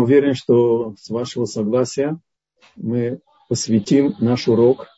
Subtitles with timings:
[0.00, 2.18] уверен, что с вашего согласия
[2.76, 4.88] мы посвятим наш урок,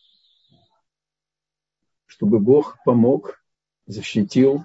[2.06, 3.42] чтобы Бог помог,
[3.86, 4.64] защитил,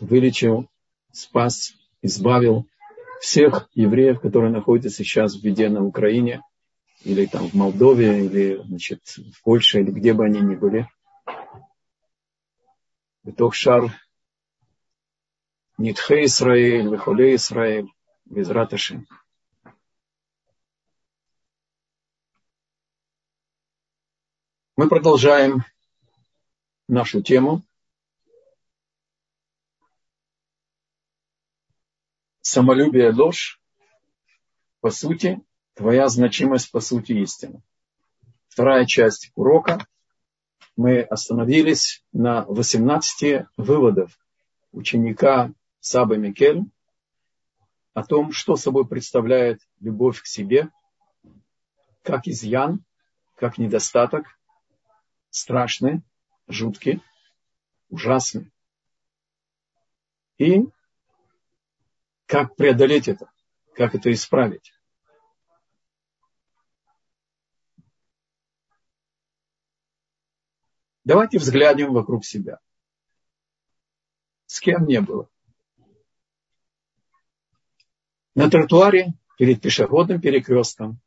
[0.00, 0.68] вылечил,
[1.12, 1.72] спас,
[2.02, 2.66] избавил
[3.20, 6.42] всех евреев, которые находятся сейчас в беде на Украине,
[7.04, 10.88] или там в Молдове, или значит, в Польше, или где бы они ни были.
[13.22, 13.92] Бетох шар
[15.76, 17.88] Нитхе Исраэль, Вехоле Исраэль,
[18.24, 19.06] Безраташи.
[24.80, 25.62] Мы продолжаем
[26.88, 27.62] нашу тему.
[32.40, 33.60] Самолюбие, ложь,
[34.80, 35.38] по сути,
[35.74, 37.60] твоя значимость, по сути, истина.
[38.48, 39.86] Вторая часть урока.
[40.76, 44.18] Мы остановились на 18 выводов
[44.72, 46.62] ученика Сабы Микель
[47.92, 50.70] о том, что собой представляет любовь к себе,
[52.02, 52.82] как изъян,
[53.36, 54.39] как недостаток,
[55.30, 56.02] страшный,
[56.48, 57.02] жуткий,
[57.88, 58.52] ужасный.
[60.38, 60.62] И
[62.26, 63.30] как преодолеть это,
[63.74, 64.72] как это исправить.
[71.04, 72.60] Давайте взглянем вокруг себя.
[74.46, 75.28] С кем не было.
[78.34, 81.00] На тротуаре перед пешеходным перекрестком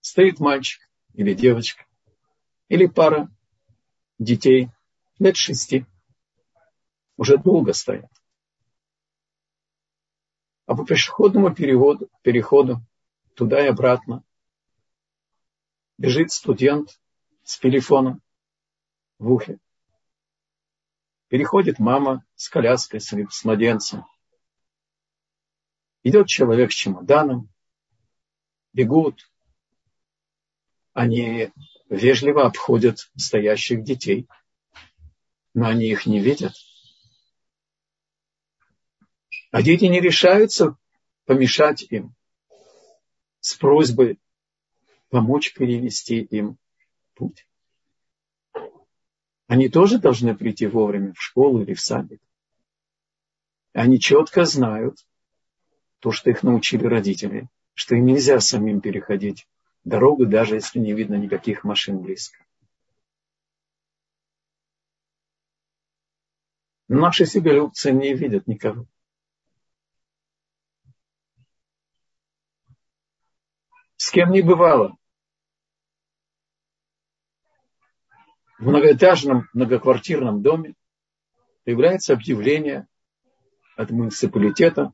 [0.00, 1.84] стоит мальчик или девочка,
[2.68, 3.30] или пара
[4.18, 4.70] детей
[5.18, 5.86] лет шести.
[7.16, 8.10] Уже долго стоят.
[10.66, 12.80] А по пешеходному переходу, переходу
[13.34, 14.24] туда и обратно
[15.98, 17.00] бежит студент
[17.44, 18.22] с телефоном
[19.18, 19.58] в ухе.
[21.28, 24.04] Переходит мама с коляской, с младенцем.
[26.02, 27.48] Идет человек с чемоданом,
[28.72, 29.31] бегут.
[30.92, 31.50] Они
[31.88, 34.28] вежливо обходят стоящих детей,
[35.54, 36.52] но они их не видят.
[39.50, 40.76] А дети не решаются
[41.24, 42.14] помешать им
[43.40, 44.18] с просьбой
[45.08, 46.58] помочь перевести им
[47.14, 47.46] путь.
[49.46, 52.22] Они тоже должны прийти вовремя в школу или в садик.
[53.72, 55.06] Они четко знают
[55.98, 59.46] то, что их научили родители, что им нельзя самим переходить
[59.84, 62.38] дорогу, даже если не видно никаких машин близко.
[66.88, 68.86] Наши себелюбцы не видят никого.
[73.96, 74.96] С кем не бывало.
[78.58, 80.74] В многоэтажном многоквартирном доме
[81.64, 82.86] появляется объявление
[83.76, 84.92] от муниципалитета,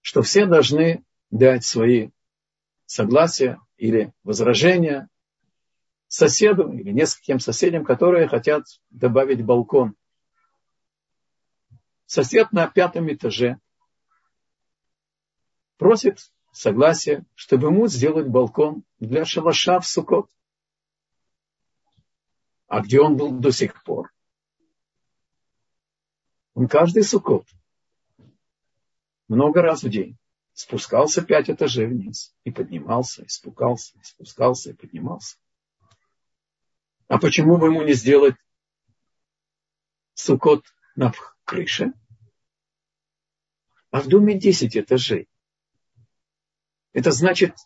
[0.00, 2.10] что все должны дать свои
[2.86, 5.10] согласия или возражения
[6.08, 9.94] соседу или нескольким соседям, которые хотят добавить балкон.
[12.06, 13.58] Сосед на пятом этаже
[15.76, 20.30] просит согласия, чтобы ему сделать балкон для шалаша в Сукот.
[22.68, 24.14] А где он был до сих пор?
[26.54, 27.46] Он каждый Сукот
[29.28, 30.16] много раз в день
[30.54, 35.36] спускался пять этажей вниз и поднимался, и спускался, и спускался, и поднимался.
[37.08, 38.36] А почему бы ему не сделать
[40.14, 41.12] сукот на
[41.44, 41.92] крыше?
[43.90, 45.28] А в доме 10 этажей.
[46.92, 47.56] Это значит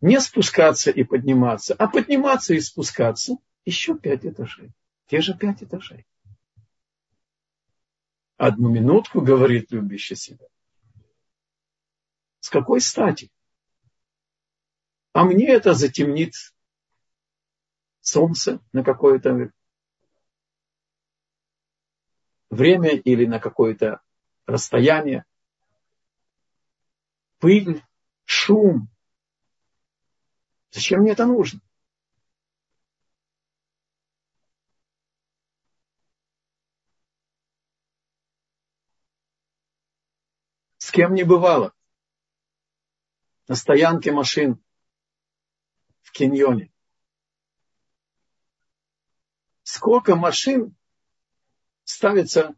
[0.00, 4.72] не спускаться и подниматься, а подниматься и спускаться еще пять этажей.
[5.06, 6.06] Те же пять этажей.
[8.36, 10.46] Одну минутку, говорит любящий себя.
[12.42, 13.30] С какой стати?
[15.12, 16.32] А мне это затемнит
[18.00, 19.52] солнце на какое-то
[22.50, 24.02] время или на какое-то
[24.46, 25.24] расстояние.
[27.38, 27.84] Пыль,
[28.24, 28.88] шум.
[30.72, 31.60] Зачем мне это нужно?
[40.78, 41.72] С кем не бывало
[43.52, 44.58] на стоянке машин
[46.00, 46.72] в Киньоне.
[49.62, 50.74] Сколько машин
[51.84, 52.54] ставится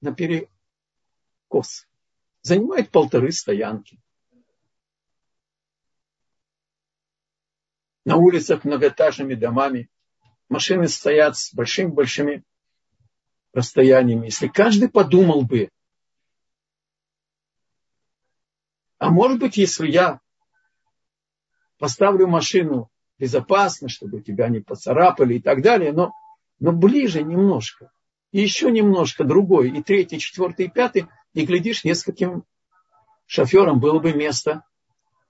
[0.00, 1.86] на перекос?
[2.40, 4.02] Занимает полторы стоянки.
[8.04, 9.92] На улицах многоэтажными домами
[10.48, 12.42] машины стоят с большими-большими
[13.52, 14.24] расстояниями.
[14.24, 15.70] Если каждый подумал бы
[19.02, 20.20] А может быть, если я
[21.82, 26.12] поставлю машину безопасно, чтобы тебя не поцарапали и так далее, но,
[26.60, 27.90] но ближе немножко.
[28.30, 32.44] И еще немножко другой, и третий, четвертый, и пятый, и глядишь, нескольким
[33.26, 34.62] шоферам было бы место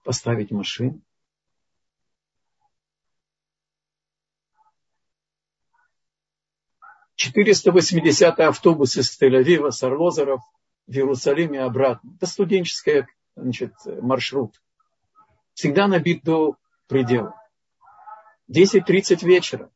[0.05, 1.01] поставить машину.
[7.15, 10.43] Четыреста восьмидесятый автобус из Тель-Авива с Орлозеров
[10.87, 12.13] в Иерусалиме обратно.
[12.17, 13.07] Это студенческий
[13.37, 14.61] значит, маршрут.
[15.55, 16.57] Всегда набит до
[16.87, 17.35] предела.
[18.51, 19.71] 10.30 вечера.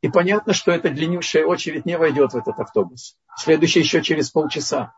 [0.00, 3.18] И понятно, что эта длиннющая очередь не войдет в этот автобус.
[3.36, 4.94] Следующий еще через полчаса.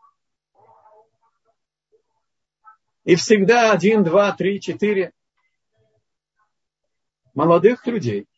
[3.05, 5.13] И всегда один, два, три, четыре
[7.35, 8.29] молодых людей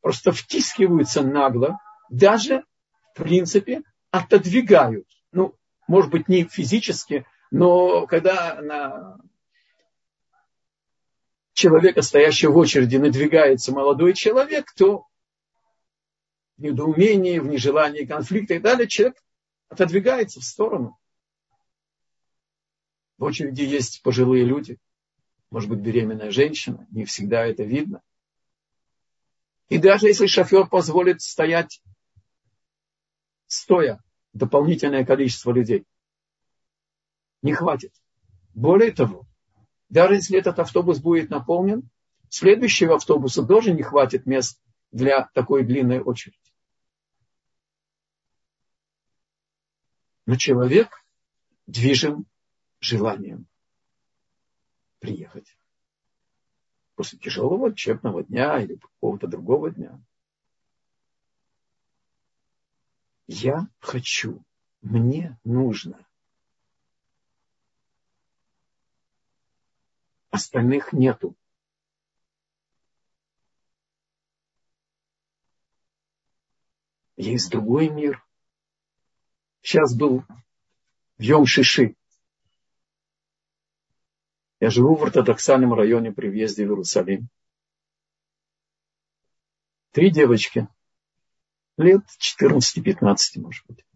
[0.00, 1.80] просто втискиваются нагло,
[2.10, 2.64] даже,
[3.12, 3.82] в принципе,
[4.12, 5.08] отодвигают.
[5.32, 5.56] Ну,
[5.88, 9.18] может быть, не физически, но когда на
[11.54, 15.06] человека, стоящего в очереди, надвигается молодой человек, то
[16.56, 19.16] в недоумении, в нежелании конфликта и далее человек
[19.68, 20.98] отодвигается в сторону.
[23.16, 24.78] В очереди есть пожилые люди,
[25.50, 28.02] может быть, беременная женщина, не всегда это видно.
[29.68, 31.80] И даже если шофер позволит стоять
[33.46, 34.02] стоя
[34.32, 35.86] дополнительное количество людей,
[37.42, 37.92] не хватит.
[38.54, 39.26] Более того,
[39.94, 41.88] даже если этот автобус будет наполнен,
[42.28, 44.60] следующего автобуса тоже не хватит мест
[44.90, 46.36] для такой длинной очереди.
[50.26, 51.06] Но человек
[51.68, 52.26] движим
[52.80, 53.46] желанием
[54.98, 55.56] приехать.
[56.96, 60.00] После тяжелого учебного дня или какого-то другого дня.
[63.28, 64.44] Я хочу,
[64.82, 66.04] мне нужно.
[70.34, 71.36] Остальных нету.
[77.14, 78.26] Есть другой мир.
[79.62, 80.24] Сейчас был
[81.18, 81.94] в Йом-Шиши.
[84.58, 87.28] Я живу в ортодоксальном районе при въезде в Иерусалим.
[89.92, 90.66] Три девочки,
[91.76, 93.86] лет 14-15, может быть.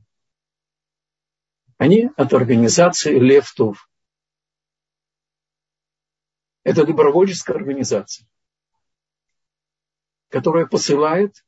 [1.79, 3.88] Они от организации Левтов.
[6.68, 8.28] Это добровольческая организация,
[10.28, 11.42] которая посылает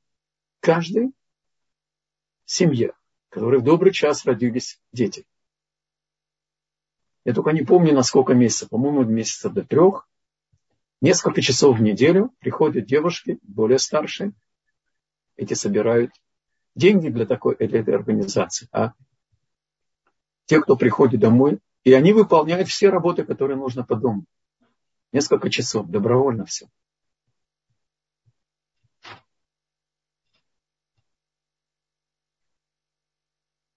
[0.61, 1.13] каждой
[2.47, 2.95] семье,
[3.29, 5.27] в которой в добрый час родились дети.
[7.27, 10.09] Я только не помню, на сколько месяцев, по-моему, месяца до трех.
[11.03, 14.33] Несколько часов в неделю приходят девушки, более старшие,
[15.37, 16.13] эти собирают
[16.75, 18.69] деньги для такой для этой организации.
[18.73, 18.95] А
[20.47, 24.25] те, кто приходит домой, и они выполняют все работы, которые нужно по дому.
[25.13, 26.67] Несколько часов, добровольно все.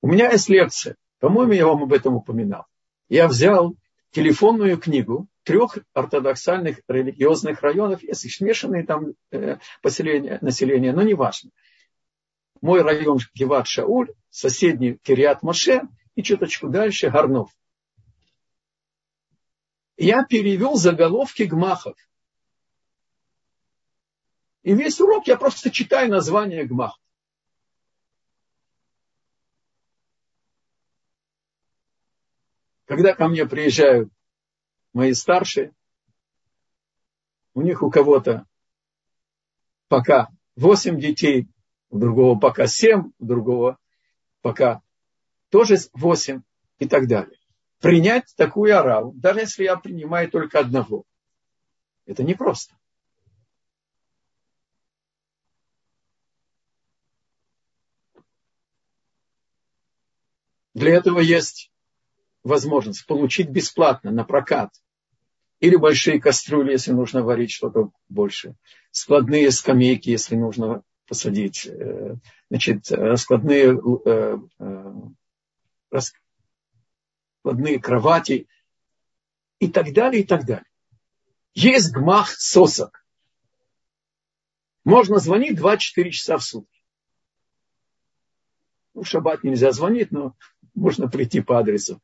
[0.02, 0.96] У меня есть лекция.
[1.20, 2.66] По-моему, я вам об этом упоминал
[3.14, 3.76] я взял
[4.12, 11.52] телефонную книгу трех ортодоксальных религиозных районов, есть смешанные там э, поселения, населения, но не важно.
[12.62, 15.82] Мой район Геват Шауль, соседний Кириат Моше
[16.16, 17.52] и чуточку дальше Горнов.
[20.04, 21.96] Я перевел заголовки гмахов.
[24.62, 27.02] И весь урок я просто читаю название гмахов.
[32.84, 34.12] Когда ко мне приезжают
[34.92, 35.74] мои старшие,
[37.54, 38.46] у них у кого-то
[39.88, 41.48] пока 8 детей,
[41.90, 43.80] у другого пока 7, у другого
[44.42, 44.82] пока
[45.50, 46.42] тоже 8
[46.80, 47.40] и так далее.
[47.84, 51.04] Принять такую ораву, даже если я принимаю только одного,
[52.06, 52.74] это непросто.
[60.74, 61.74] Для этого есть
[62.46, 64.70] возможность получить бесплатно на прокат
[65.60, 68.56] или большие кастрюли, если нужно варить что-то больше,
[68.92, 72.16] складные скамейки, если нужно посадить, э,
[72.50, 72.86] значит,
[73.18, 73.78] складные,
[77.44, 78.48] складные кровати
[79.60, 80.66] и так далее, и так далее.
[81.54, 83.06] Есть гмах сосок.
[84.86, 86.82] Можно звонить 2-4 часа в сутки.
[88.94, 90.36] Ну, в шаббат нельзя звонить, но
[90.74, 92.02] можно прийти по адресу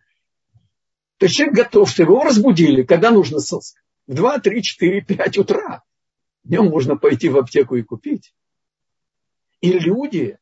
[1.19, 3.81] то есть человек готов, что его разбудили, когда нужно соска.
[4.07, 5.83] В 2, 3, 4, 5 утра.
[6.45, 8.33] Днем можно пойти в аптеку и купить.
[9.59, 10.39] И люди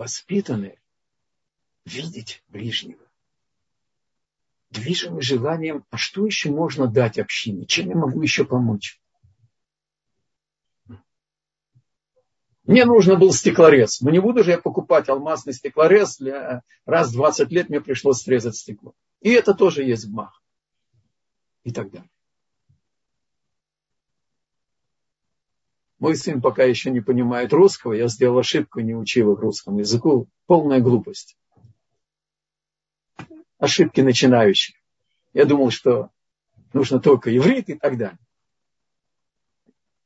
[0.00, 0.80] воспитаны
[1.84, 3.06] видеть ближнего.
[4.70, 7.66] Движимый желанием, а что еще можно дать общине?
[7.66, 8.98] Чем я могу еще помочь?
[12.64, 14.00] Мне нужно был стеклорез.
[14.00, 16.16] Но не буду же я покупать алмазный стеклорез.
[16.16, 16.62] Для...
[16.86, 18.94] Раз в 20 лет мне пришлось срезать стекло.
[19.20, 20.42] И это тоже есть гмах.
[21.64, 22.08] И так далее.
[26.00, 27.92] Мой сын пока еще не понимает русского.
[27.92, 30.28] Я сделал ошибку, не учил их русскому языку.
[30.46, 31.36] Полная глупость.
[33.58, 34.76] Ошибки начинающих.
[35.34, 36.10] Я думал, что
[36.72, 38.18] нужно только иврит и так далее.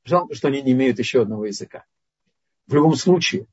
[0.03, 1.85] Жалко, что они не имеют еще одного языка.
[2.67, 3.47] В любом случае,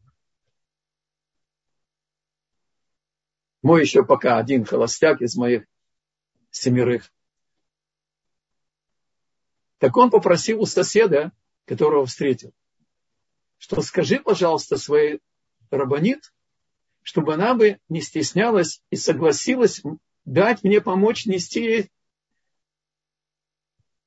[3.62, 5.66] мой еще пока один холостяк из моих
[6.50, 7.14] семерых.
[9.78, 11.32] Так он попросил у соседа,
[11.66, 12.54] которого встретил,
[13.58, 15.20] что скажи, пожалуйста, своей
[15.70, 16.34] рабонит,
[17.02, 19.82] чтобы она бы не стеснялась и согласилась
[20.26, 21.90] дать мне помочь нести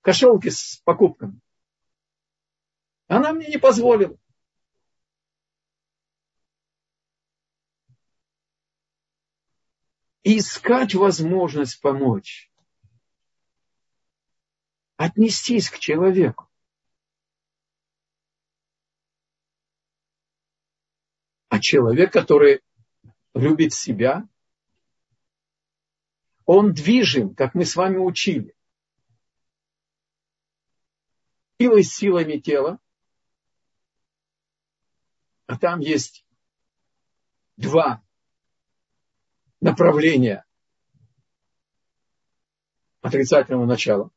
[0.00, 1.40] кошелки с покупками.
[3.08, 4.18] Она мне не позволила.
[10.24, 12.50] искать возможность помочь.
[14.96, 16.48] Отнестись к человеку.
[21.54, 22.62] А человек, который
[23.32, 24.26] любит себя,
[26.46, 28.56] он движим, как мы с вами учили.
[31.58, 32.80] Или силами тела,
[35.46, 36.26] а там есть
[37.56, 38.02] два
[39.60, 40.44] направления
[43.00, 44.10] отрицательного начала.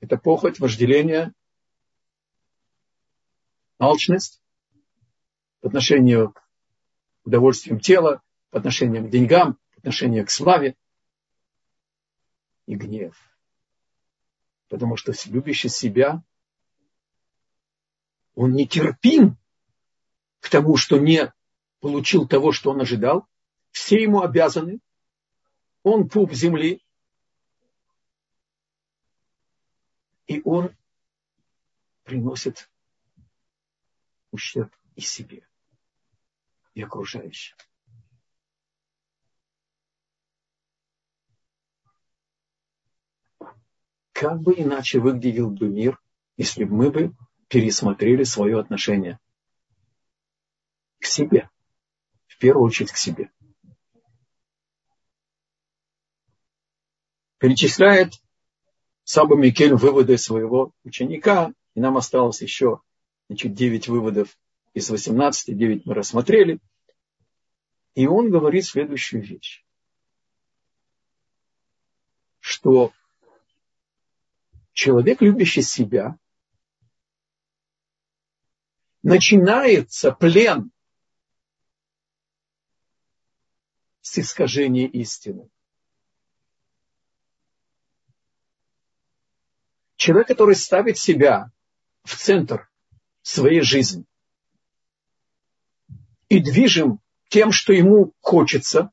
[0.00, 1.32] Это похоть, вожделение,
[3.78, 4.42] алчность
[5.66, 6.46] по отношению к
[7.24, 10.76] удовольствиям тела, по отношению к деньгам, по отношению к славе
[12.66, 13.18] и гнев.
[14.68, 16.22] Потому что любящий себя,
[18.36, 19.36] он нетерпим
[20.38, 21.34] к тому, что не
[21.80, 23.26] получил того, что он ожидал.
[23.72, 24.78] Все ему обязаны.
[25.82, 26.80] Он пуп земли.
[30.28, 30.76] И он
[32.04, 32.70] приносит
[34.30, 35.46] ущерб и себе,
[36.76, 37.56] и окружающим.
[44.12, 46.00] Как бы иначе выглядел бы мир,
[46.36, 47.16] если бы мы бы
[47.48, 49.18] пересмотрели свое отношение
[51.00, 51.48] к себе
[52.26, 53.30] в первую очередь к себе.
[57.38, 58.12] Перечисляет
[59.04, 62.80] Саба Микель выводы своего ученика, и нам осталось еще
[63.28, 64.36] значит, 9 выводов
[64.76, 66.60] из 18, 9 мы рассмотрели.
[67.94, 69.64] И он говорит следующую вещь,
[72.40, 72.92] что
[74.74, 76.18] человек, любящий себя,
[79.02, 80.70] начинается плен
[84.02, 85.48] с искажения истины.
[89.96, 91.50] Человек, который ставит себя
[92.04, 92.70] в центр
[93.22, 94.04] своей жизни
[96.28, 98.90] и движим тем, что ему хочется,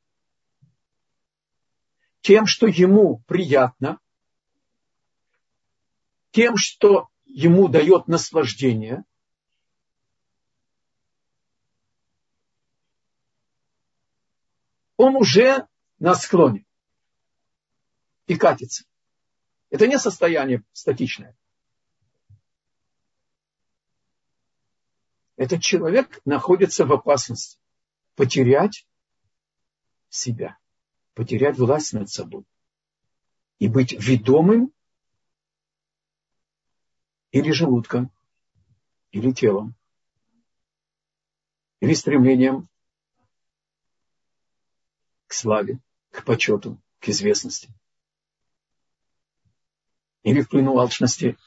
[2.21, 3.99] тем, что ему приятно,
[6.31, 9.03] тем, что ему дает наслаждение,
[14.97, 15.67] он уже
[15.99, 16.65] на склоне
[18.27, 18.85] и катится.
[19.69, 21.35] Это не состояние статичное.
[25.43, 27.59] Этот человек находится в опасности
[28.15, 28.87] потерять
[30.07, 30.57] себя,
[31.15, 32.45] потерять власть над собой
[33.59, 34.71] и быть ведомым
[37.31, 38.09] или желудком,
[39.11, 39.75] или телом,
[41.81, 42.69] или стремлением
[45.27, 45.81] к славе,
[46.11, 47.67] к почету, к известности.
[50.21, 51.37] Или в плену алчности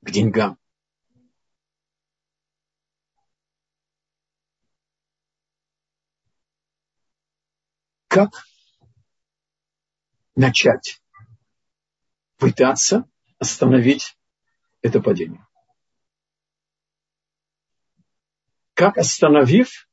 [0.00, 0.58] к деньгам.
[8.14, 8.46] Как
[10.36, 11.02] начать
[12.36, 14.16] пытаться остановить
[14.82, 15.44] это падение?
[18.74, 19.88] Как остановив,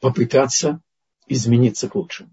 [0.00, 0.80] попытаться
[1.26, 2.32] измениться к лучшему?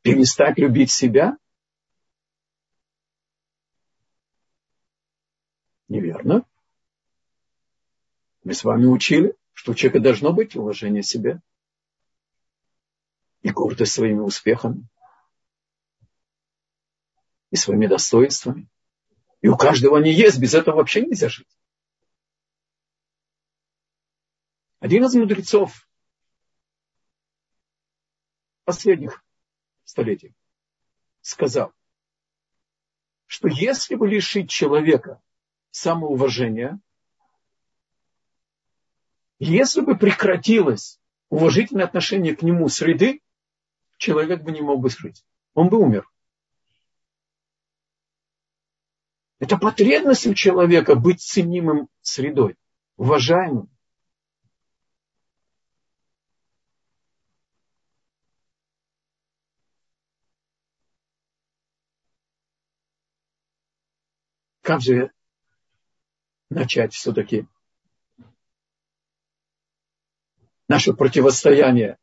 [0.00, 1.36] перестать любить себя?
[5.88, 6.46] Неверно.
[8.42, 11.40] Мы с вами учили, что у человека должно быть уважение себе
[13.42, 14.86] и гордость своими успехами
[17.50, 18.68] и своими достоинствами.
[19.40, 21.48] И у каждого они есть, без этого вообще нельзя жить.
[24.78, 25.88] Один из мудрецов
[28.64, 29.24] последних
[29.84, 30.34] столетий
[31.20, 31.72] сказал,
[33.26, 35.20] что если бы лишить человека
[35.70, 36.80] самоуважения,
[39.44, 43.20] если бы прекратилось уважительное отношение к нему среды,
[43.96, 45.24] человек бы не мог бы жить.
[45.54, 46.08] Он бы умер.
[49.40, 52.56] Это потребность у человека быть ценимым средой,
[52.96, 53.68] уважаемым.
[64.60, 65.10] Как же
[66.48, 67.48] начать все-таки
[70.72, 71.98] наше противостояние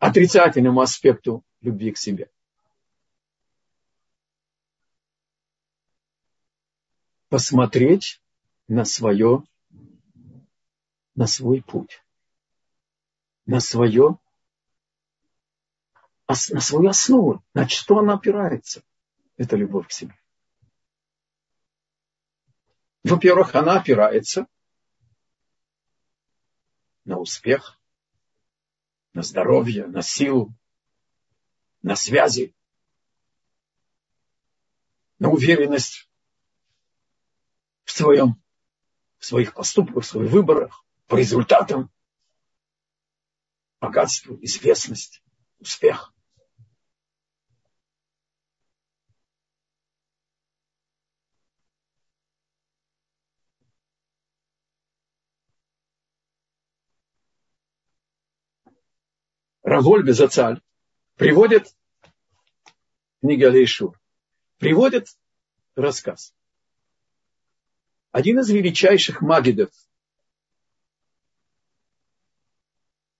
[0.00, 2.28] отрицательному аспекту любви к себе?
[7.28, 8.20] посмотреть
[8.68, 9.42] на свое,
[11.14, 12.04] на свой путь,
[13.46, 14.18] на свое,
[16.28, 18.82] на свою основу, на что она опирается.
[19.38, 20.14] Это любовь к себе.
[23.02, 24.46] Во-первых, она опирается
[27.04, 27.80] на успех,
[29.12, 30.54] на здоровье, на силу,
[31.82, 32.54] на связи,
[35.18, 36.08] на уверенность
[37.84, 38.42] в, своем,
[39.18, 41.90] в своих поступках, в своих выборах, по результатам,
[43.80, 45.22] богатству, известность,
[45.58, 46.11] успех.
[59.72, 60.60] Раволь Безацаль
[61.16, 61.74] приводит
[63.22, 63.98] книга Алейшур,
[64.58, 65.08] приводит
[65.76, 66.34] рассказ
[68.10, 69.70] один из величайших магидов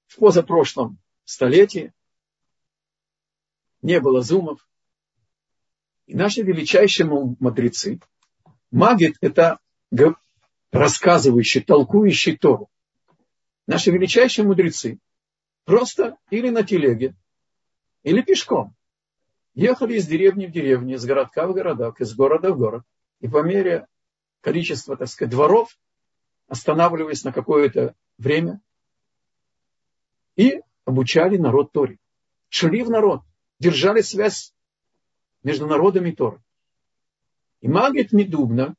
[0.08, 1.94] в позапрошлом столетии.
[3.80, 4.68] Не было зумов.
[6.04, 7.98] И наши величайшие мудрецы.
[8.70, 9.58] Магид– это
[10.70, 12.68] рассказывающий, толкующий Тору.
[13.66, 15.00] Наши величайшие мудрецы
[15.64, 17.14] просто или на телеге,
[18.02, 18.74] или пешком
[19.54, 22.84] ехали из деревни в деревню, из городка в городок, из города в город.
[23.20, 23.86] И по мере
[24.40, 25.78] количество, так сказать, дворов,
[26.48, 28.60] останавливаясь на какое-то время
[30.36, 31.98] и обучали народ Торе.
[32.48, 33.22] Шли в народ,
[33.58, 34.54] держали связь
[35.42, 36.42] между народами Торы.
[37.60, 38.74] И Магит Медубна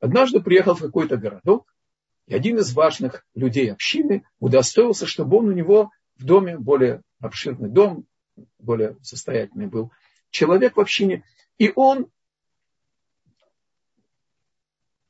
[0.00, 1.71] однажды приехал в какой-то городок,
[2.26, 7.68] и один из важных людей общины удостоился, чтобы он у него в доме, более обширный
[7.68, 8.06] дом,
[8.58, 9.92] более состоятельный был
[10.30, 11.24] человек в общине,
[11.58, 12.10] и он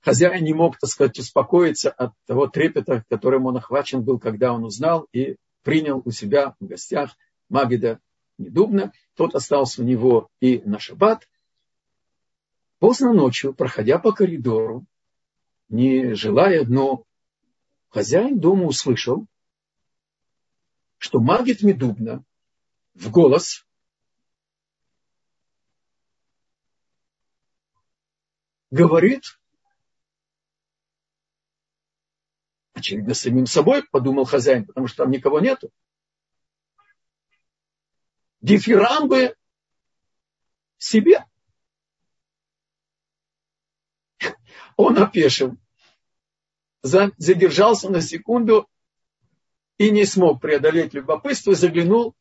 [0.01, 4.65] хозяин не мог, так сказать, успокоиться от того трепета, которым он охвачен был, когда он
[4.65, 7.17] узнал и принял у себя в гостях
[7.49, 8.01] Магида
[8.39, 8.93] Недубна.
[9.15, 11.29] Тот остался у него и на шаббат.
[12.79, 14.85] Поздно ночью, проходя по коридору,
[15.73, 17.05] не желая, но
[17.89, 19.27] хозяин дома услышал,
[20.99, 22.23] что Магид Медубна
[22.95, 23.67] в голос
[28.71, 29.39] говорит
[32.75, 35.71] Очевидно, самим собой, подумал хозяин, потому что там никого нету.
[38.41, 39.37] Дифирамбы
[40.79, 41.22] себе.
[44.83, 45.57] Он опешил,
[46.83, 48.69] задержался на секунду
[49.79, 52.17] и не смог преодолеть любопытство, заглянул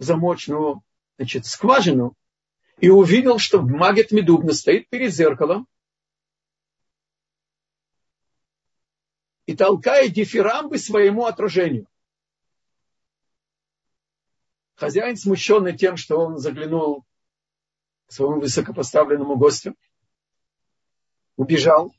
[0.00, 0.82] в замочную
[1.18, 2.16] значит, скважину
[2.78, 5.68] и увидел, что Магет Медубна стоит перед зеркалом.
[9.46, 11.86] И толкает дифирамбы своему отражению.
[14.74, 17.04] Хозяин, смущенный тем, что он заглянул
[18.08, 19.76] к своему высокопоставленному гостю,
[21.38, 21.94] убежал.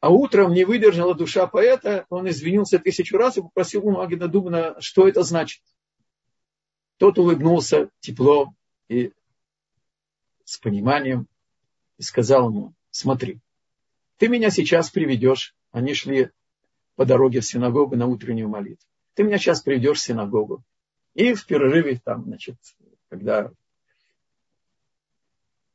[0.00, 4.76] А утром не выдержала душа поэта, он извинился тысячу раз и попросил у Магина Дубна,
[4.80, 5.62] что это значит.
[6.98, 8.52] Тот улыбнулся тепло
[8.88, 9.12] и
[10.44, 11.26] с пониманием
[11.98, 13.40] и сказал ему, смотри,
[14.18, 15.54] ты меня сейчас приведешь.
[15.70, 16.30] Они шли
[16.96, 18.86] по дороге в синагогу на утреннюю молитву.
[19.14, 20.62] Ты меня сейчас приведешь в синагогу.
[21.14, 22.56] И в перерыве, там, значит,
[23.08, 23.52] когда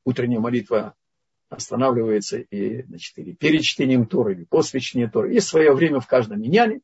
[0.08, 0.96] утренняя молитва
[1.50, 5.34] останавливается и, значит, или перед чтением Торы, или после чтения Торы.
[5.34, 6.80] Есть свое время в каждом миньяне.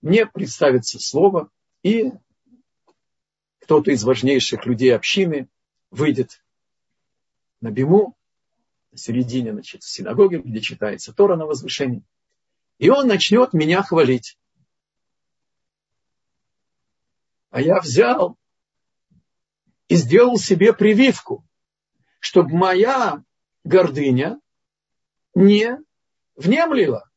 [0.00, 1.50] Мне представится слово,
[1.82, 2.12] и
[3.60, 5.48] кто-то из важнейших людей общины
[5.90, 6.44] выйдет
[7.60, 8.16] на биму,
[8.92, 12.04] на середине, значит, синагоги, где читается Тора на возвышении.
[12.78, 14.38] И он начнет меня хвалить.
[17.50, 18.36] А я взял
[19.88, 21.44] и сделал себе прививку,
[22.22, 23.24] чтобы моя
[23.64, 24.40] гордыня
[25.34, 25.76] не
[26.36, 27.10] внемлила.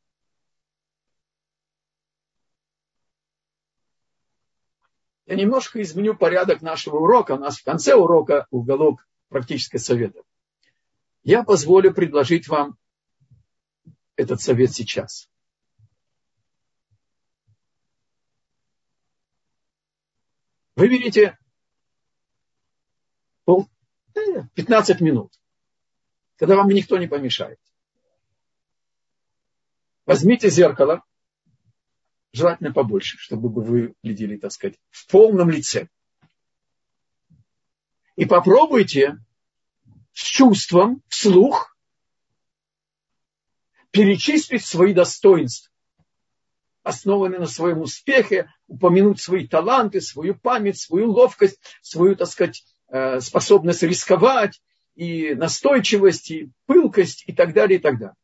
[5.28, 7.34] Я немножко изменю порядок нашего урока.
[7.34, 10.24] У нас в конце урока уголок практической совета.
[11.22, 12.76] Я позволю предложить вам
[14.16, 15.30] этот совет сейчас.
[20.76, 21.45] Вы видите пол,
[24.56, 25.32] 15 минут
[26.38, 27.60] когда вам никто не помешает.
[30.06, 31.04] Возьмите зеркало,
[32.32, 35.90] желательно побольше, чтобы вы выглядели, так сказать, в полном лице.
[38.16, 39.18] И попробуйте
[40.14, 41.76] с чувством, вслух,
[43.92, 45.72] перечислить свои достоинства,
[46.84, 52.64] основанные на своем успехе, упомянуть свои таланты, свою память, свою ловкость, свою, так сказать,
[53.20, 54.62] способность рисковать,
[54.96, 58.16] и настойчивость, и пылкость, и так далее, и так далее.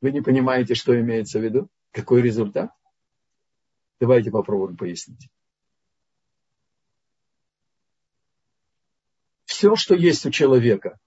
[0.00, 1.68] Вы не понимаете, что имеется в виду?
[1.90, 2.70] Какой результат?
[3.98, 5.28] Давайте попробуем пояснить.
[9.44, 11.00] Все, что есть у человека,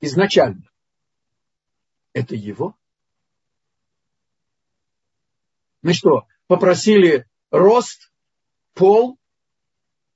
[0.00, 0.70] изначально,
[2.12, 2.76] это его.
[5.82, 8.12] Мы что, попросили рост,
[8.72, 9.18] пол,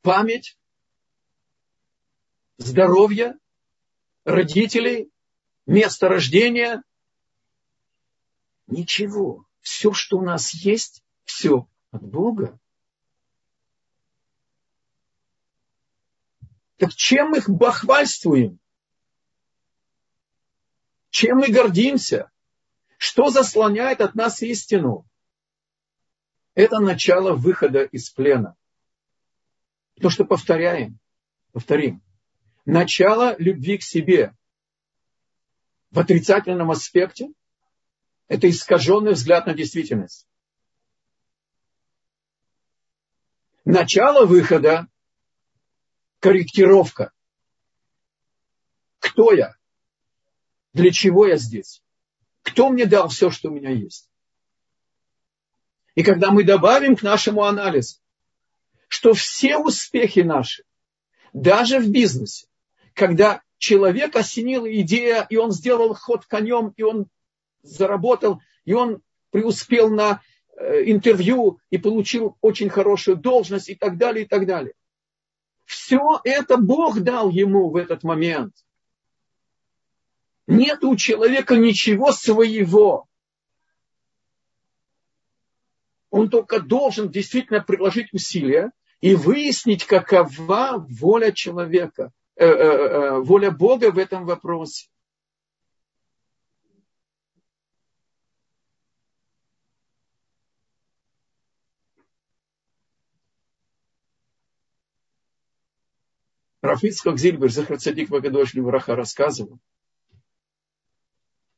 [0.00, 0.56] память,
[2.56, 3.36] здоровье,
[4.24, 5.10] родителей,
[5.66, 6.82] место рождения.
[8.68, 9.44] Ничего.
[9.60, 12.58] Все, что у нас есть, все от Бога.
[16.76, 18.60] Так чем мы их бахвальствуем?
[21.10, 22.30] Чем мы гордимся?
[22.98, 25.06] Что заслоняет от нас истину?
[26.56, 28.56] Это начало выхода из плена.
[30.00, 30.98] То, что повторяем,
[31.52, 32.02] повторим.
[32.64, 34.34] Начало любви к себе
[35.90, 37.28] в отрицательном аспекте–
[38.28, 40.26] это искаженный взгляд на действительность.
[43.66, 44.88] Начало выхода–
[46.20, 47.12] корректировка.
[48.98, 49.56] Кто я?
[50.72, 51.82] Для чего я здесь?
[52.40, 54.10] Кто мне дал все, что у меня есть?
[55.96, 57.96] И когда мы добавим к нашему анализу,
[58.86, 60.62] что все успехи наши,
[61.32, 62.46] даже в бизнесе,
[62.92, 67.06] когда человек осенила идея, и он сделал ход конем, и он
[67.62, 70.20] заработал, и он преуспел на
[70.56, 74.74] э, интервью и получил очень хорошую должность и так далее, и так далее.
[75.64, 78.54] Все это Бог дал ему в этот момент.
[80.46, 83.08] Нет у человека ничего своего
[86.16, 93.50] он только должен действительно приложить усилия и выяснить, какова воля человека, э, э, э, воля
[93.50, 94.88] Бога в этом вопросе.
[106.62, 109.58] Рафицкак Зильбер, Захарцадик Вагадош Левраха рассказывал,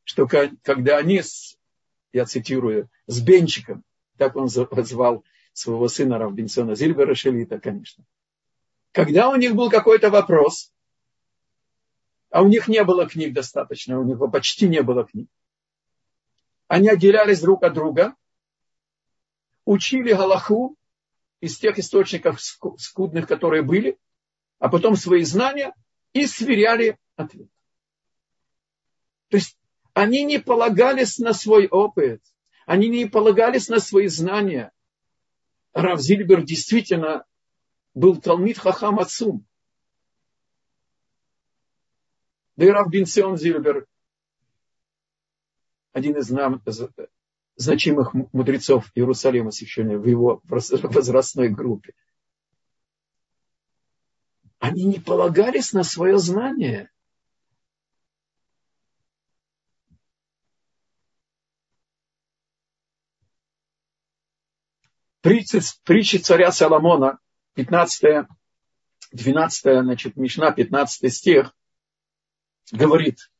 [0.02, 1.22] что когда они,
[2.12, 3.84] я цитирую, с Бенчиком
[4.18, 8.04] так он звал своего сына Равбинсона Зильбера Шелита, конечно.
[8.92, 10.72] Когда у них был какой-то вопрос,
[12.30, 15.28] а у них не было книг достаточно, у них почти не было книг,
[16.66, 18.14] они отделялись друг от друга,
[19.64, 20.76] учили Галаху
[21.40, 23.98] из тех источников скудных, которые были,
[24.58, 25.74] а потом свои знания
[26.12, 27.48] и сверяли ответ.
[29.28, 29.56] То есть
[29.92, 32.20] они не полагались на свой опыт–
[32.68, 34.72] они не полагались на свои знания.
[35.72, 37.24] Рав Зильбер действительно
[37.94, 39.46] был Талмит Хахам Ацум.
[42.56, 43.86] Да и Рав Бенцион Зильбер,
[45.94, 46.62] один из нам,
[47.56, 51.94] значимых мудрецов Иерусалима священного в его возрастной группе.
[54.58, 56.90] Они не полагались на свое знание.
[65.20, 67.18] 30 притчи царя Соломона
[67.54, 68.26] 15
[69.12, 71.54] 12 значит, Мишна, 15 стих,
[72.70, 73.30] говорит,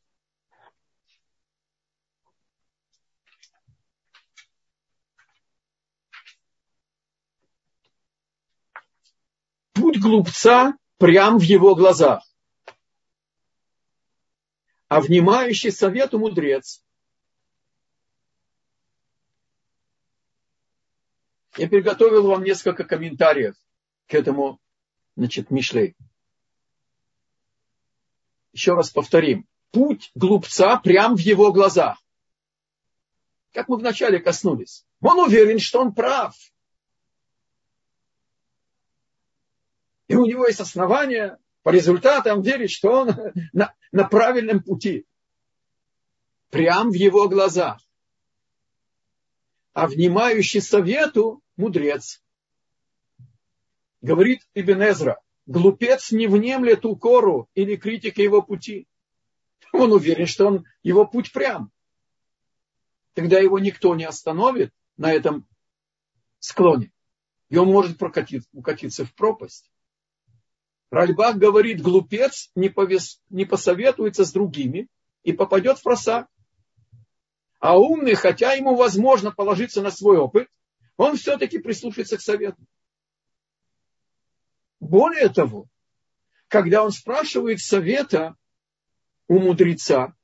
[9.74, 12.24] путь глупца прям в его глазах,
[14.88, 16.82] а внимающий совету мудрец.
[21.58, 23.56] Я приготовил вам несколько комментариев
[24.06, 24.60] к этому,
[25.16, 25.96] значит, Мишлей.
[28.52, 29.44] Еще раз повторим.
[29.72, 32.00] Путь глупца прям в его глазах.
[33.52, 34.86] Как мы вначале коснулись.
[35.00, 36.36] Он уверен, что он прав.
[40.06, 43.10] И у него есть основания по результатам верить, что он
[43.52, 45.06] на, на правильном пути.
[46.50, 47.80] Прям в его глазах.
[49.72, 52.22] А внимающий совету мудрец.
[54.00, 58.86] Говорит Ибн Эзра, глупец не внемлет укору или критике его пути.
[59.72, 61.70] Он уверен, что он, его путь прям.
[63.12, 65.46] Тогда его никто не остановит на этом
[66.38, 66.92] склоне.
[67.50, 69.70] И он может прокатиться, укатиться в пропасть.
[70.90, 74.88] Ральбах говорит, глупец не, повес, не посоветуется с другими
[75.22, 76.28] и попадет в просак.
[77.58, 80.48] А умный, хотя ему возможно положиться на свой опыт,
[80.98, 82.62] он все-таки прислушается к совету.
[84.80, 85.66] Более того,
[86.48, 88.37] когда он спрашивает совета
[89.28, 90.14] у мудреца,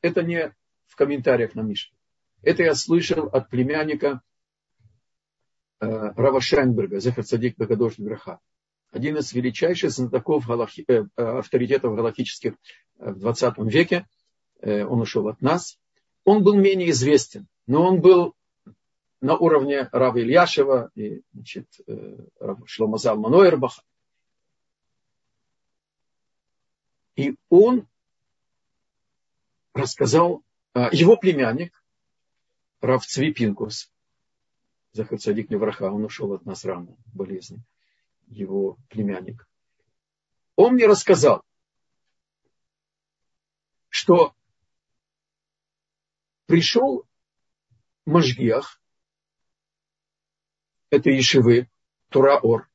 [0.00, 0.54] это не
[0.86, 1.96] в комментариях на Мишне.
[2.42, 4.22] Это я слышал от племянника
[5.80, 8.40] э, Рава Шайнберга, Зехар Цадик Бекадош Граха
[8.92, 12.52] один из величайших знатоков галахи, э авторитетов галактических
[12.98, 14.06] э, в 20 веке.
[14.60, 15.78] Э, он ушел от нас.
[16.24, 18.34] Он был менее известен, но он был
[19.22, 22.26] на уровне Рава Ильяшева и значит, э,
[22.66, 23.82] Шломазал Манойербаха.
[27.14, 27.86] И он
[29.74, 30.42] рассказал,
[30.74, 31.72] его племянник,
[32.80, 33.92] Рав Цвипинкус,
[34.92, 37.62] Захар Цадик Левраха, он ушел от нас рано, болезни
[38.26, 39.46] его племянник,
[40.56, 41.44] он мне рассказал,
[43.88, 44.34] что
[46.46, 47.06] пришел
[48.04, 48.81] Можгиах,
[50.92, 51.68] это Ешивы,
[52.10, 52.68] Тураор,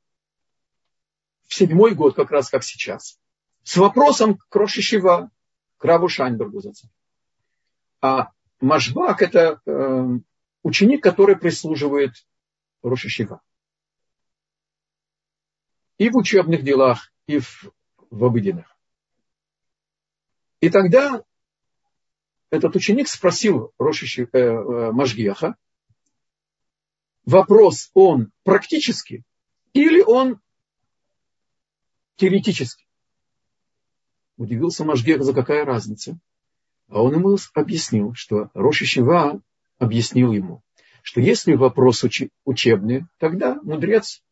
[1.46, 3.18] в седьмой год, как раз как сейчас,
[3.62, 5.30] с вопросом к Рошишева,
[5.78, 6.60] к Раву Шайнбергу.
[8.00, 10.06] А Машбак– это э,
[10.64, 12.12] ученик, который прислуживает
[12.82, 13.40] Рошишева
[15.96, 17.72] и в учебных делах, и в,
[18.10, 18.76] в обыденных.
[20.60, 21.22] И тогда
[22.50, 25.56] этот ученик спросил Роши, э, э, Машгиаха,
[27.28, 29.22] вопрос он практически
[29.74, 30.40] или он
[32.16, 32.86] теоретически?
[34.38, 36.18] Удивился Машгиах, за какая разница?
[36.88, 39.42] А он ему объяснил, что Роши Шива
[39.78, 40.62] объяснил ему,
[41.02, 42.02] что если вопрос
[42.44, 44.22] учебный, тогда мудрец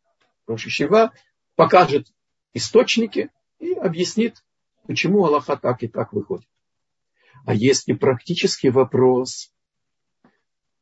[0.47, 1.13] Роши Шива
[1.55, 2.11] покажет
[2.53, 3.29] источники
[3.59, 4.43] и объяснит,
[4.87, 6.49] почему Аллаха так и так выходит.
[7.45, 9.53] А если практический вопрос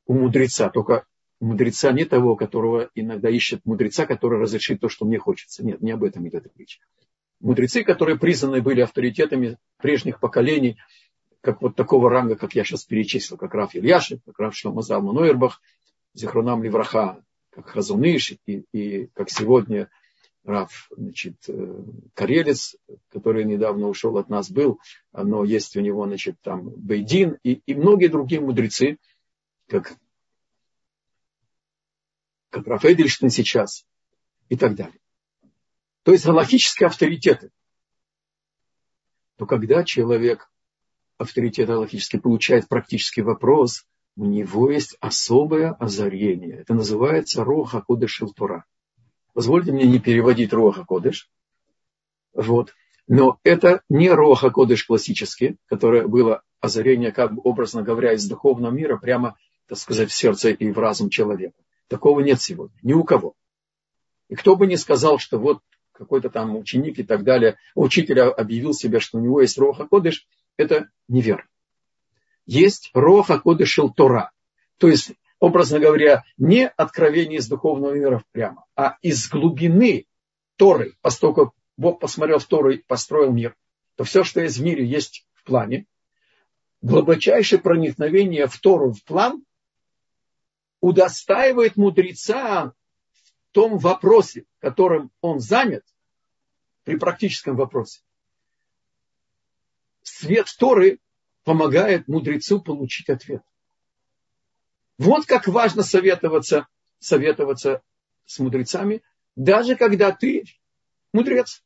[0.05, 1.05] у мудреца, только
[1.39, 5.65] мудреца не того, которого иногда ищет мудреца, который разрешит то, что мне хочется.
[5.65, 6.79] Нет, не об этом идет речь.
[7.39, 10.77] Мудрецы, которые признаны были авторитетами прежних поколений,
[11.41, 15.61] как вот такого ранга, как я сейчас перечислил, как Раф Ильяшев, как Раф Шломазал Мануэрбах,
[16.13, 19.89] Зихронам Левраха, как Хазуныш и, и как сегодня
[20.43, 22.77] Раф, значит, э, Карелец,
[23.09, 24.79] который недавно ушел от нас, был,
[25.11, 28.97] но есть у него, значит, там Бейдин и, и многие другие мудрецы,
[29.67, 29.93] как,
[32.55, 33.85] как Раф Эдельштейн сейчас
[34.47, 34.97] и так далее.
[36.03, 37.51] То есть галактические авторитеты.
[39.35, 40.49] То когда человек
[41.17, 46.59] авторитет галактический получает практический вопрос, у него есть особое озарение.
[46.59, 48.63] Это называется Роха Кудешил Тура.
[49.33, 51.29] Позвольте мне не переводить Роха Кодыш.
[52.33, 52.73] Вот.
[53.05, 58.71] Но это не Роха Кодыш классический, которое было озарение, как бы образно говоря, из духовного
[58.71, 59.35] мира прямо,
[59.67, 61.64] так сказать, в сердце и в разум человека.
[61.87, 62.77] Такого нет сегодня.
[62.81, 63.35] Ни у кого.
[64.29, 65.59] И кто бы ни сказал, что вот
[65.91, 70.27] какой-то там ученик и так далее, учитель объявил себя, что у него есть Роха Кодыш,
[70.57, 71.47] это неверно.
[72.45, 74.31] Есть Роха Кодыш Тора.
[74.77, 80.05] То есть образно говоря, не откровение из духовного мира прямо, а из глубины
[80.57, 83.55] Торы, поскольку Бог посмотрел в Тору и построил мир,
[83.95, 85.85] то все, что есть в мире, есть в плане.
[86.81, 89.43] Глубочайшее проникновение в Тору, в план,
[90.85, 92.73] удостаивает мудреца
[93.51, 95.83] том вопросе, которым он занят,
[96.83, 98.01] при практическом вопросе,
[100.03, 100.99] свет Торы
[101.43, 103.41] помогает мудрецу получить ответ.
[104.99, 106.67] Вот как важно советоваться,
[106.99, 107.81] советоваться
[108.27, 109.01] с мудрецами,
[109.35, 110.45] даже когда ты
[111.13, 111.63] мудрец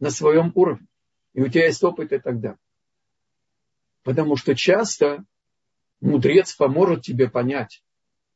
[0.00, 0.86] на своем уровне,
[1.34, 2.58] и у тебя есть опыт и так далее.
[4.02, 5.26] Потому что часто
[6.00, 7.82] мудрец поможет тебе понять,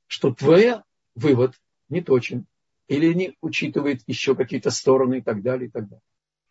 [0.06, 0.82] что твой
[1.14, 2.46] вывод не точен,
[2.88, 6.02] или не учитывает еще какие-то стороны и так далее, и так далее.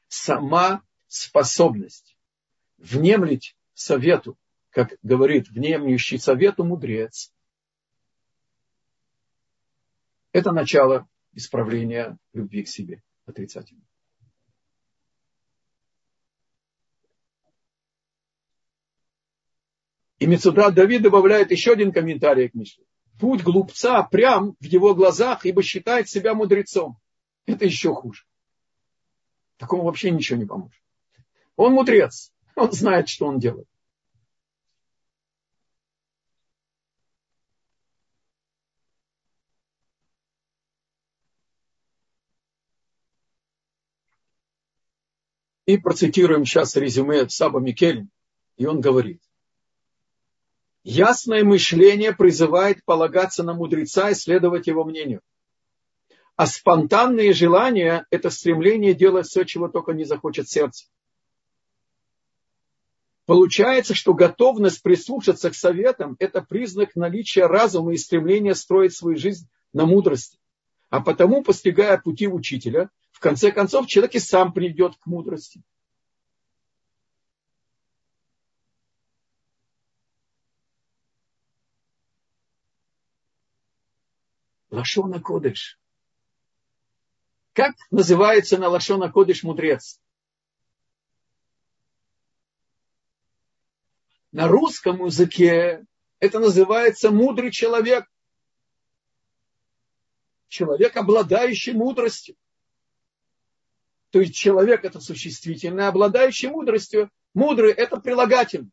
[0.08, 2.18] Сама способность
[2.78, 4.38] внемлить совету,
[4.70, 7.34] как говорит внемлющий совету мудрец,
[10.32, 13.82] это начало исправления любви к себе отрицательно.
[20.20, 22.86] И Мецудра Давид добавляет еще один комментарий к Мишле.
[23.20, 26.98] Путь глупца прям в его глазах, ибо считает себя мудрецом.
[27.46, 28.26] Это еще хуже.
[29.58, 30.82] Такому вообще ничего не поможет.
[31.56, 32.34] Он мудрец.
[32.56, 33.68] Он знает, что он делает.
[45.66, 48.08] И процитируем сейчас резюме Саба Микель.
[48.58, 49.22] И он говорит.
[50.88, 55.22] Ясное мышление призывает полагаться на мудреца и следовать его мнению.
[56.36, 60.86] А спонтанные желания– это стремление делать все, чего только не захочет сердце.
[63.26, 69.50] Получается, что готовность прислушаться к советам– это признак наличия разума и стремления строить свою жизнь
[69.74, 70.38] на мудрости.
[70.92, 75.64] А потому, постигая пути учителя, в конце концов человек и сам придет к мудрости.
[84.76, 85.80] Лашона Кодыш.
[87.54, 90.02] Как называется на Лашона Кодыш мудрец?
[94.34, 95.86] На русском языке
[96.20, 98.06] это называется мудрый человек.
[100.50, 102.36] Человек, обладающий мудростью.
[104.10, 107.10] То есть человек это существительное, обладающий мудростью.
[107.34, 108.72] Мудрый это прилагательный.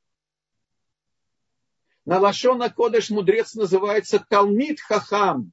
[2.04, 5.52] На Лашона Кодыш мудрец называется Талмит Хахам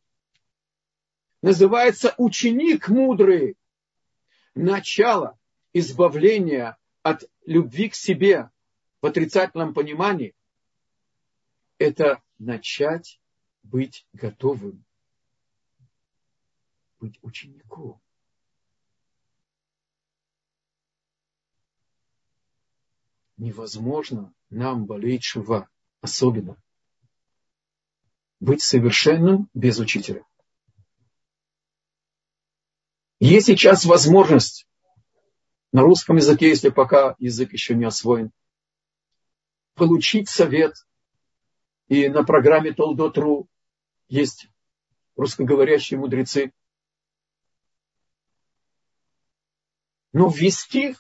[1.42, 3.58] называется ученик мудрый.
[4.56, 5.40] Начало
[5.74, 8.50] избавления от любви к себе
[9.02, 10.36] в отрицательном понимании–
[11.78, 13.22] это начать
[13.64, 14.84] быть готовым,
[17.00, 18.02] быть учеником.
[23.38, 25.70] Невозможно нам болеть шува,
[26.02, 26.62] особенно
[28.42, 30.26] быть совершенным без учителя.
[33.20, 34.66] Есть сейчас возможность
[35.74, 38.32] на русском языке, если пока язык еще не освоен,
[39.76, 40.74] получить совет.
[41.90, 43.50] И на программе Толдотру
[44.08, 44.48] есть
[45.16, 46.54] русскоговорящие мудрецы.
[50.14, 50.96] Но ввести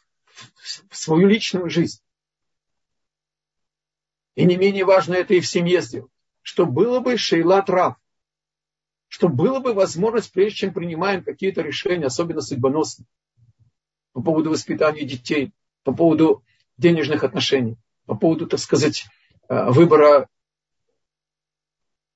[0.89, 2.01] в свою личную жизнь.
[4.35, 6.11] И не менее важно это и в семье сделать.
[6.41, 7.97] Что было бы шейла трав
[9.09, 13.07] чтобы было бы возможность, прежде чем принимаем какие-то решения, особенно судьбоносные,
[14.13, 15.51] по поводу воспитания детей,
[15.83, 16.43] по поводу
[16.77, 19.07] денежных отношений, по поводу, так сказать,
[19.49, 20.29] э, выбора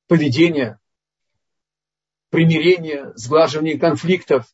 [0.07, 0.79] поведения,
[2.29, 4.45] примирения, сглаживания конфликтов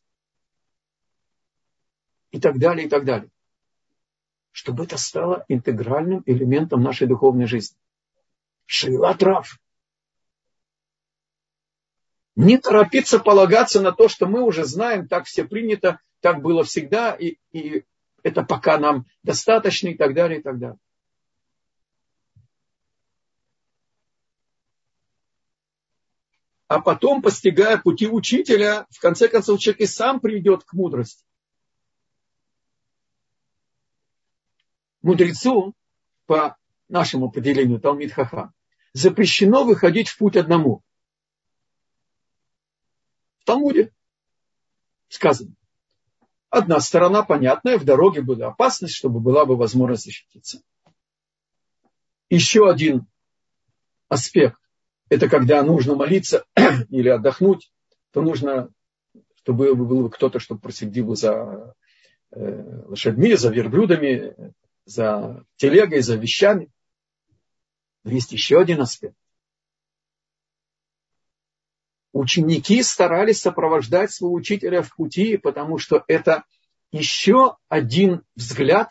[2.30, 3.30] и так далее, и так далее.
[4.50, 7.76] Чтобы это стало интегральным элементом нашей духовной жизни.
[8.64, 9.59] Шейла трав
[12.36, 17.12] не торопиться полагаться на то, что мы уже знаем, так все принято, так было всегда,
[17.12, 17.84] и, и
[18.22, 20.78] это пока нам достаточно, и так далее, и так далее.
[26.68, 31.24] А потом, постигая пути учителя, в конце концов, человек и сам придет к мудрости.
[35.02, 35.74] Мудрецу,
[36.26, 36.56] по
[36.88, 38.52] нашему определению Талмит Хаха,
[38.92, 40.84] запрещено выходить в путь одному–
[43.40, 43.92] в Талмуде
[45.08, 45.54] сказано.
[46.50, 50.60] Одна сторона понятная, в дороге была опасность, чтобы была бы возможность защититься.
[52.28, 53.06] Еще один
[54.08, 54.58] аспект,
[55.08, 56.44] это когда нужно молиться
[56.90, 57.72] или отдохнуть,
[58.12, 58.70] то нужно,
[59.36, 61.74] чтобы был бы кто-то, чтобы проследил за
[62.32, 64.52] э, лошадьми, за верблюдами,
[64.84, 66.70] за телегой, за вещами.
[68.02, 69.16] Но есть еще один аспект.
[72.12, 76.44] Ученики старались сопровождать своего учителя в пути, потому что это
[76.92, 78.90] еще один взгляд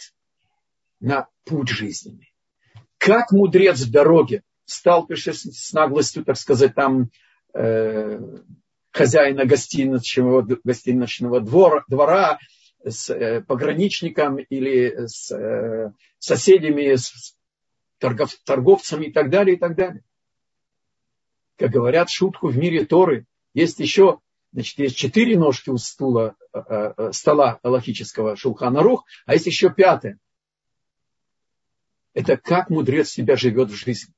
[0.99, 2.33] на путь жизненный.
[2.97, 7.09] Как мудрец в дороге, сталкиваешься с наглостью, так сказать, там
[7.53, 8.19] э,
[8.91, 12.39] хозяина гостиничного, гостиничного двора, двора,
[12.83, 17.35] с э, пограничником или с э, соседями, с
[17.97, 20.03] торгов, торговцами и так далее, и так далее.
[21.59, 24.21] Как говорят шутку в мире Торы, есть еще,
[24.53, 29.69] значит, есть четыре ножки у стула, э, э, стола аллахического Шулхана Рух, а есть еще
[29.69, 30.17] пятая.
[32.13, 34.13] Это как мудрец себя живет в жизни.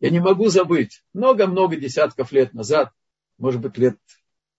[0.00, 2.92] Я не могу забыть, много-много десятков лет назад,
[3.38, 3.98] может быть, лет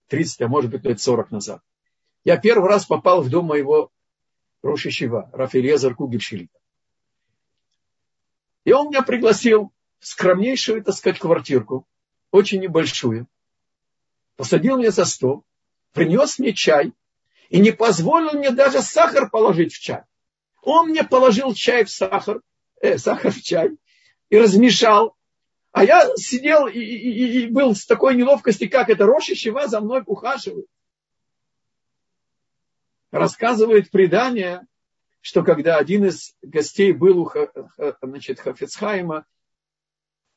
[0.08, 1.62] 30, а может быть, лет 40 назад.
[2.24, 3.92] Я первый раз попал в дом моего
[4.62, 6.58] Рошищева, Рафаэлезар Кугельшилита.
[8.64, 11.86] И он меня пригласил скромнейшую, так сказать, квартирку,
[12.30, 13.26] очень небольшую.
[14.36, 15.44] Посадил меня за стол,
[15.92, 16.92] принес мне чай
[17.48, 20.02] и не позволил мне даже сахар положить в чай.
[20.62, 22.40] Он мне положил чай в сахар,
[22.80, 23.70] э, сахар в чай
[24.30, 25.16] и размешал.
[25.72, 30.02] А я сидел и, и, и был с такой неловкости, как это Рошищева за мной
[30.06, 30.66] ухаживает
[33.10, 34.66] рассказывает предание,
[35.20, 37.32] что когда один из гостей был у
[38.02, 39.26] значит, Хафецхайма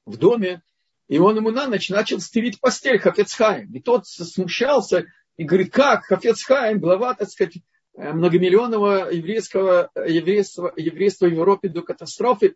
[0.05, 0.61] в доме,
[1.07, 3.71] и он ему на ночь начал стелить постель Хафецхайм.
[3.73, 5.05] И тот смущался
[5.37, 7.57] и говорит, как Хафецхайм, глава, так сказать,
[7.95, 12.55] многомиллионного еврейского, еврейства, еврейства в Европе до катастрофы,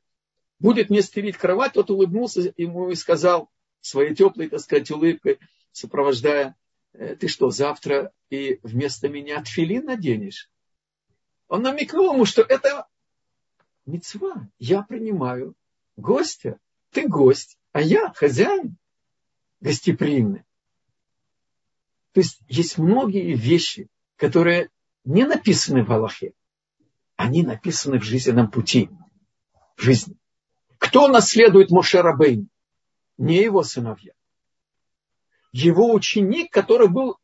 [0.60, 1.74] будет мне стелить кровать.
[1.74, 3.50] Тот улыбнулся ему и сказал
[3.82, 5.40] своей теплой, так сказать, улыбкой,
[5.72, 6.56] сопровождая
[6.98, 10.50] Э, ты что, завтра и вместо меня тфилин наденешь?
[11.48, 12.88] Он намекнул ему, что это
[13.86, 14.50] мецва.
[14.58, 15.56] Я принимаю
[15.98, 16.60] гостя.
[16.96, 18.78] Ты гость, а я хозяин
[19.60, 20.46] гостеприимный.
[22.14, 24.70] То есть есть многие вещи, которые
[25.04, 26.32] не написаны в Аллахе.
[27.18, 28.90] Они написаны в жизненном пути,
[29.76, 30.16] в жизни.
[30.78, 32.50] Кто наследует Моше Рабейн?
[33.18, 34.14] Не его сыновья
[35.52, 37.18] его ученик, который был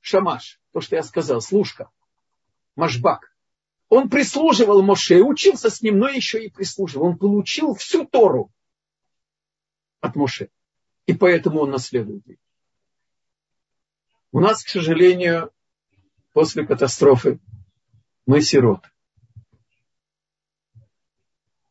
[0.00, 1.90] Шамаш, то, что я сказал, служка,
[2.74, 3.32] Машбак.
[3.88, 7.06] Он прислуживал Моше, учился с ним, но еще и прислуживал.
[7.06, 8.52] Он получил всю Тору
[10.00, 10.50] от Моше.
[11.06, 12.24] И поэтому он наследует
[14.32, 15.52] У нас, к сожалению,
[16.32, 17.38] после катастрофы
[18.26, 18.88] мы сироты.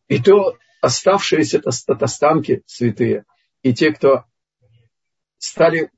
[0.07, 3.25] И то оставшиеся татастанки святые,
[3.63, 4.25] и те, кто
[5.37, 5.91] стали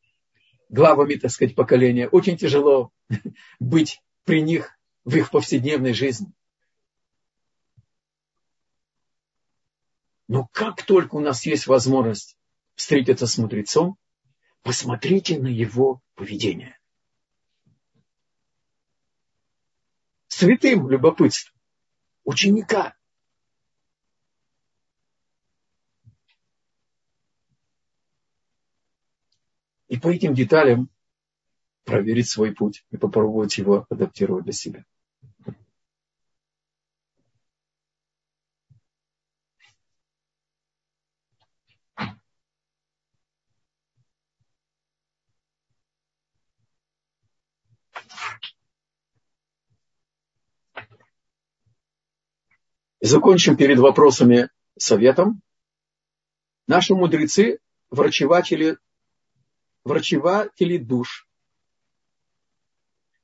[0.69, 2.07] главами, так сказать, поколения.
[2.07, 2.91] Очень тяжело
[3.59, 6.31] быть при них в их повседневной жизни.
[10.27, 12.37] Но как только у нас есть возможность
[12.75, 13.97] встретиться с мудрецом,
[14.61, 16.77] посмотрите на его поведение.
[20.27, 21.57] Святым любопытством
[22.23, 22.97] ученика
[29.87, 30.89] И по этим деталям
[31.85, 34.85] проверить свой путь и попробовать его адаптировать для себя.
[53.07, 55.41] Закончим перед вопросами советом.
[56.67, 58.77] Наши мудрецы, врачеватели
[59.83, 61.27] врачеватели душ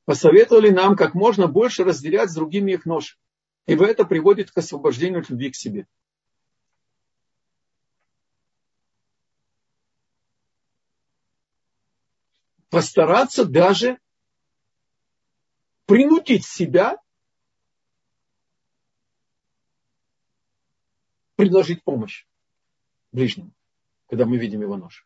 [0.05, 3.17] посоветовали нам как можно больше разделять с другими их нож,
[3.65, 5.87] ибо это приводит к освобождению от любви к себе.
[12.69, 13.99] Постараться даже
[15.85, 16.97] принудить себя
[21.43, 22.25] предложить помощь
[23.11, 23.51] ближнему,
[24.07, 25.05] когда мы видим его нож.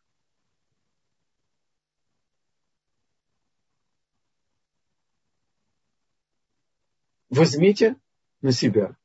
[7.29, 7.95] возьмите
[8.41, 8.95] на себя.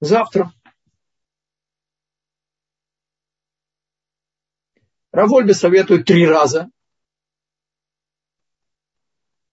[0.00, 0.52] Завтра.
[5.12, 6.70] Равольбе советует три раза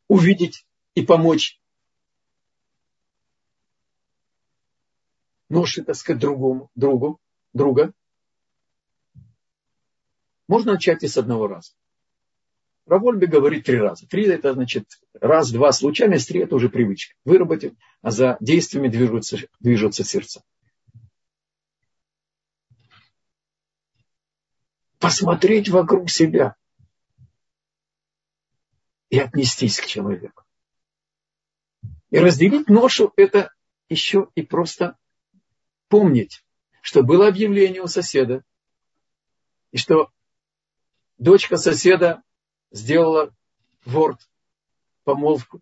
[0.08, 0.66] увидеть
[0.96, 1.60] и помочь
[5.50, 7.20] ноши, так сказать, другому, другу,
[7.54, 7.94] друга.
[10.48, 11.74] Можно начать и с одного раза.
[12.88, 14.08] Равольбе говорит три раза.
[14.08, 17.16] Три– это значит раз, два случайность, три– это уже привычка.
[17.26, 20.42] Выработать, а за действиями движутся, движутся сердца.
[25.00, 26.56] Посмотреть вокруг себя
[29.10, 30.44] и отнестись к человеку.
[32.10, 33.54] И разделить ношу– это
[33.90, 34.98] еще и просто
[35.88, 36.44] помнить,
[36.82, 38.44] что было объявление у соседа,
[39.72, 40.12] и что
[41.18, 42.24] дочка соседа
[42.72, 43.34] сделала
[43.86, 44.30] ворд,
[45.04, 45.62] помолвку.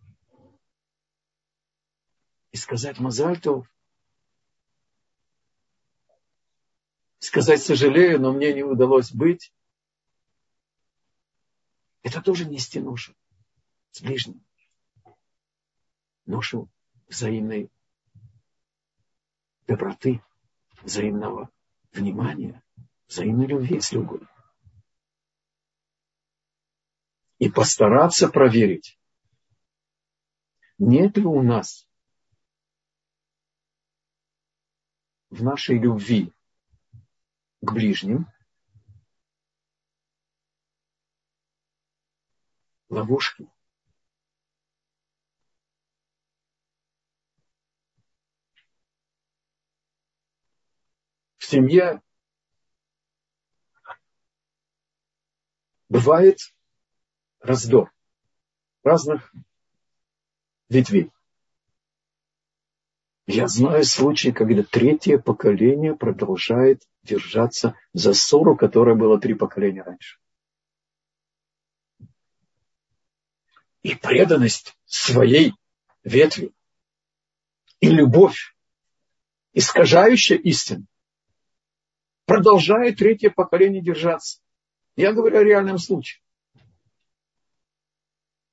[2.51, 3.69] И сказать Мазальтов,
[7.19, 9.51] сказать сожалею, но мне не удалось быть,
[12.01, 13.13] это тоже нести ношу
[13.91, 14.45] с ближним.
[16.25, 16.69] Ношу
[17.07, 17.69] взаимной
[19.67, 20.23] доброты,
[20.81, 21.49] взаимного
[21.91, 22.63] внимания,
[23.07, 24.27] взаимной любви с любовью.
[27.37, 28.99] И постараться проверить,
[30.77, 31.87] нет ли у нас
[35.29, 36.33] в нашей любви
[37.61, 38.27] к ближним
[42.89, 43.49] ловушки,
[51.55, 52.01] семье
[55.87, 56.39] бывает
[57.39, 57.93] раздор
[58.83, 59.33] разных
[60.67, 61.11] ветвей.
[63.27, 70.19] Я знаю случаи, когда третье поколение продолжает держаться за ссору, которая была три поколения раньше.
[73.81, 75.53] И преданность своей
[76.03, 76.53] ветви,
[77.79, 78.55] и любовь,
[79.53, 80.85] искажающая истину,
[82.35, 84.41] продолжает третье поколение держаться.
[84.97, 86.21] Я говорю о реальном случае.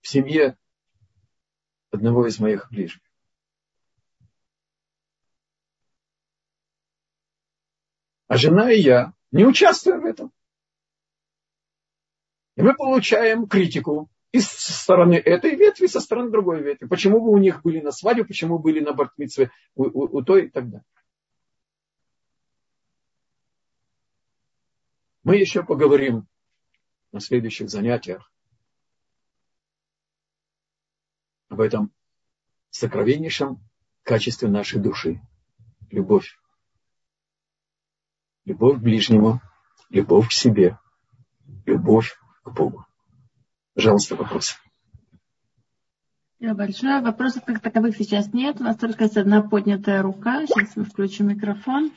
[0.00, 0.56] В семье
[1.90, 3.02] одного из моих ближних.
[8.28, 10.32] А жена и я не участвуем в этом.
[12.56, 16.86] И мы получаем критику и со стороны этой ветви, и со стороны другой ветви.
[16.86, 20.46] Почему вы у них были на свадьбе, почему были на бортмитве у, у, у той
[20.46, 20.84] и так далее.
[25.32, 26.28] Мы еще поговорим
[27.10, 28.30] на следующих занятиях
[31.48, 31.90] об этом
[32.68, 33.66] сокровеннейшем
[34.02, 35.22] качестве нашей души.
[35.88, 36.38] Любовь.
[38.44, 39.40] Любовь к ближнему,
[39.88, 40.78] любовь к себе,
[41.64, 42.84] любовь к Богу.
[43.72, 44.56] Пожалуйста, вопросы.
[46.40, 47.00] Большое.
[47.00, 48.60] Вопросов как таковых сейчас нет.
[48.60, 50.46] У нас только одна поднятая рука.
[50.46, 51.90] Сейчас мы включим микрофон.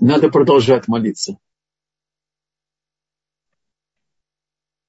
[0.00, 1.38] Надо продолжать молиться.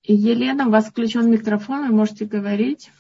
[0.04, 2.92] Елена, у вас включен микрофон, вы можете говорить.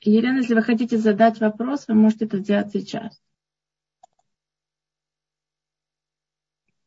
[0.00, 3.20] Елена, если вы хотите задать вопрос, вы можете это сделать сейчас.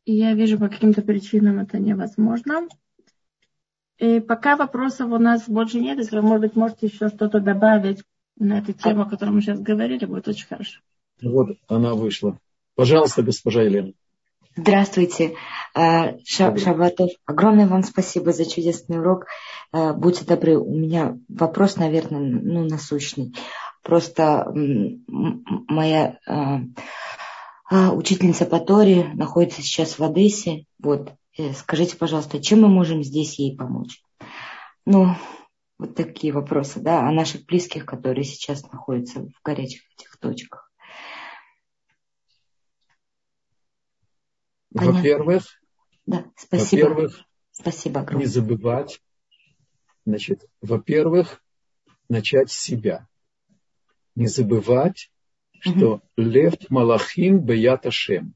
[0.04, 2.68] Я вижу, по каким-то причинам это невозможно.
[3.98, 8.02] И пока вопросов у нас больше нет, если вы, может быть, можете еще что-то добавить
[8.38, 10.80] на эту тему, о которой мы сейчас говорили, будет очень хорошо.
[11.22, 12.38] Вот она вышла.
[12.74, 13.92] Пожалуйста, госпожа Елена.
[14.54, 15.34] Здравствуйте,
[15.74, 17.10] э, Шабатов.
[17.24, 19.26] Огромное вам спасибо за чудесный урок.
[19.72, 23.34] Э, будьте добры, у меня вопрос, наверное, ну, насущный.
[23.82, 24.52] Просто
[25.68, 30.66] моя э, учительница по Торе находится сейчас в Одессе.
[30.78, 31.12] Вот,
[31.56, 34.02] скажите, пожалуйста, чем мы можем здесь ей помочь?
[34.84, 35.16] Ну,
[35.82, 40.72] вот такие вопросы, да, о наших близких, которые сейчас находятся в горячих этих точках.
[44.70, 45.42] Во-первых,
[46.06, 46.88] да, спасибо.
[46.88, 47.20] Во-первых,
[47.50, 48.26] спасибо огромное.
[48.26, 49.02] не забывать,
[50.06, 51.42] значит, во-первых,
[52.08, 53.08] начать с себя.
[54.14, 55.10] Не забывать,
[55.58, 56.02] что угу.
[56.16, 58.34] лев малахим беят ашем.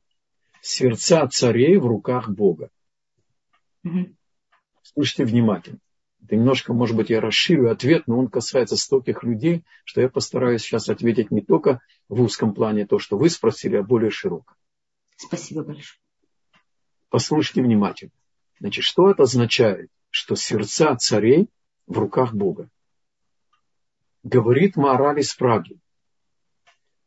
[0.62, 2.70] Сердца царей в руках Бога.
[3.84, 4.16] Угу.
[4.82, 5.78] Слушайте внимательно.
[6.26, 10.62] Это немножко, может быть, я расширю ответ, но он касается стольких людей, что я постараюсь
[10.62, 14.52] сейчас ответить не только в узком плане то, что вы спросили, а более широко.
[15.16, 16.00] Спасибо большое.
[17.10, 18.10] Послушайте внимательно.
[18.58, 19.88] Значит, что это означает?
[20.10, 21.48] Что сердца царей
[21.86, 22.70] в руках Бога.
[24.24, 25.78] Говорит Маораль из Праги.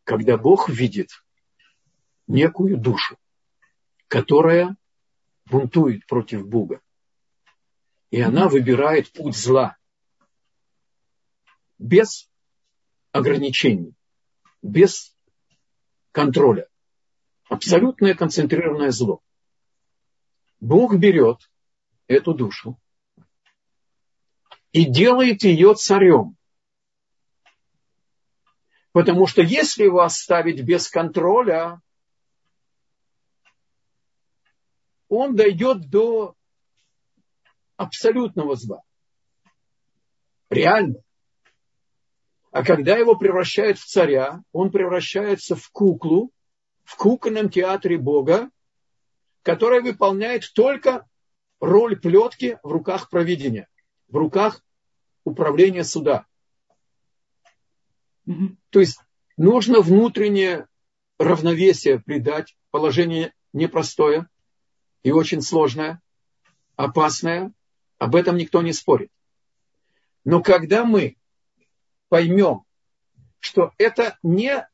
[0.05, 1.09] Когда Бог видит
[2.26, 3.17] некую душу,
[4.07, 4.78] которая
[5.45, 6.80] бунтует против Бога,
[8.12, 9.78] и она выбирает путь зла
[11.78, 12.30] без
[13.12, 13.93] ограничений,
[14.62, 15.16] без
[16.12, 16.68] контроля.
[17.47, 19.22] Абсолютное концентрированное зло.
[20.60, 21.49] Бог берет
[22.07, 22.80] эту душу
[24.72, 26.36] и делает ее царем.
[28.91, 31.82] Потому что если его оставить без контроля,
[35.07, 36.36] он дойдет до
[37.80, 38.82] абсолютного зла.
[40.50, 41.02] Реально.
[42.52, 46.32] А когда его превращают в царя, он превращается в куклу,
[46.84, 48.50] в кукольном театре Бога,
[49.44, 51.08] которая выполняет только
[51.62, 53.70] роль плетки в руках провидения,
[54.10, 54.62] в руках
[55.24, 56.26] управления суда.
[58.28, 58.58] Mm-hmm.
[58.72, 59.00] То есть
[59.38, 60.68] нужно внутреннее
[61.18, 64.28] равновесие придать, положение непростое
[65.02, 66.02] и очень сложное,
[66.76, 67.54] опасное,
[68.00, 69.12] об этом никто не спорит.
[70.24, 71.18] Но когда мы
[72.08, 72.64] поймем,
[73.39, 74.68] что это не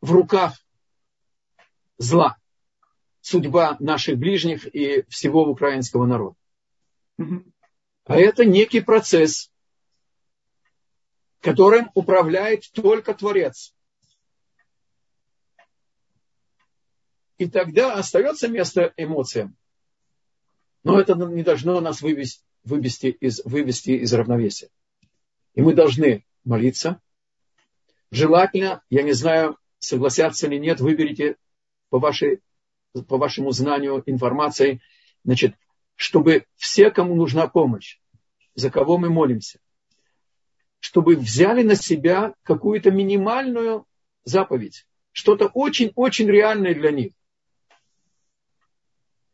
[0.00, 0.54] в руках
[1.98, 2.38] зла,
[3.20, 6.36] судьба наших ближних и всего украинского народа.
[8.04, 9.50] А это некий процесс,
[11.40, 13.74] которым управляет только Творец.
[17.38, 19.56] И тогда остается место эмоциям.
[20.84, 24.68] Но это не должно нас вывести, вывести, из, вывести из равновесия.
[25.54, 27.00] И мы должны молиться.
[28.10, 31.36] Желательно, я не знаю, согласятся или нет, выберите
[31.88, 32.40] по, вашей,
[33.08, 34.80] по вашему знанию информации,
[35.24, 35.54] значит,
[35.94, 38.00] чтобы все, кому нужна помощь,
[38.54, 39.60] за кого мы молимся,
[40.80, 43.86] чтобы взяли на себя какую-то минимальную
[44.24, 47.12] заповедь, что-то очень-очень реальное для них,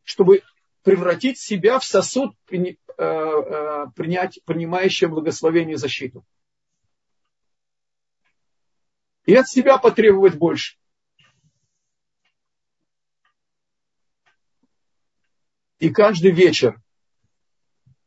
[0.05, 0.43] чтобы
[0.83, 2.57] превратить себя в сосуд, э,
[2.99, 6.25] э, принять, принимающий благословение и защиту.
[9.27, 10.77] И от себя потребовать больше.
[15.79, 16.81] И каждый вечер,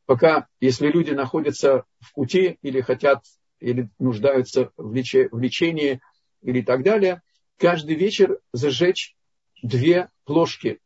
[0.05, 3.24] пока, если люди находятся в пути или хотят,
[3.59, 6.01] или нуждаются в, лече, в лечении
[6.41, 7.22] или так далее,
[7.57, 9.15] каждый вечер зажечь
[9.61, 10.80] две плошки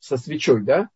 [0.00, 0.88] со свечой, да?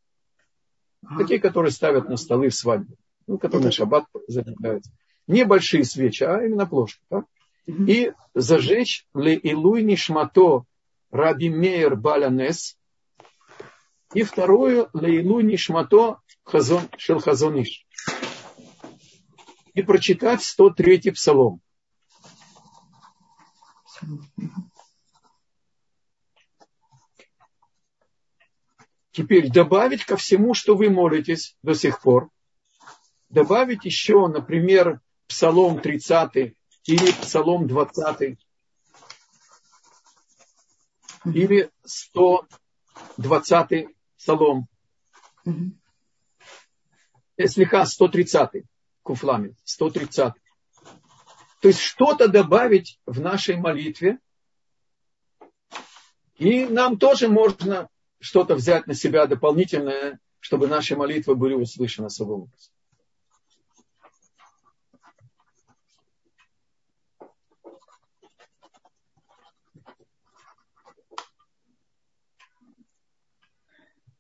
[1.19, 2.97] Такие, которые ставят на столы в свадьбе.
[3.27, 4.91] Ну, которые на шаббат зажигаются.
[5.27, 7.01] Не большие свечи, а именно плошки.
[7.11, 7.25] Да?
[7.67, 10.65] И зажечь ле илуй нишмато
[11.11, 12.77] Раби Мейер Балянес.
[14.15, 17.87] И вторую Лейлу Нишмато Хазон, Шелхазониш.
[19.75, 21.61] И прочитать 103-й псалом.
[29.15, 32.31] Теперь добавить ко всему, что вы молитесь до сих пор,
[33.29, 36.57] добавить еще, например, Псалом 30
[36.87, 38.37] или Псалом 20,
[41.27, 43.87] или 120
[44.19, 44.67] Псалом.
[47.39, 48.65] Слегка 130
[49.05, 50.35] куфлами, 130.
[51.61, 54.19] То есть что-то добавить в нашей молитве.
[56.35, 57.89] И нам тоже можно
[58.25, 62.73] что-то взять на себя дополнительное, чтобы наши молитвы были услышаны особым образом.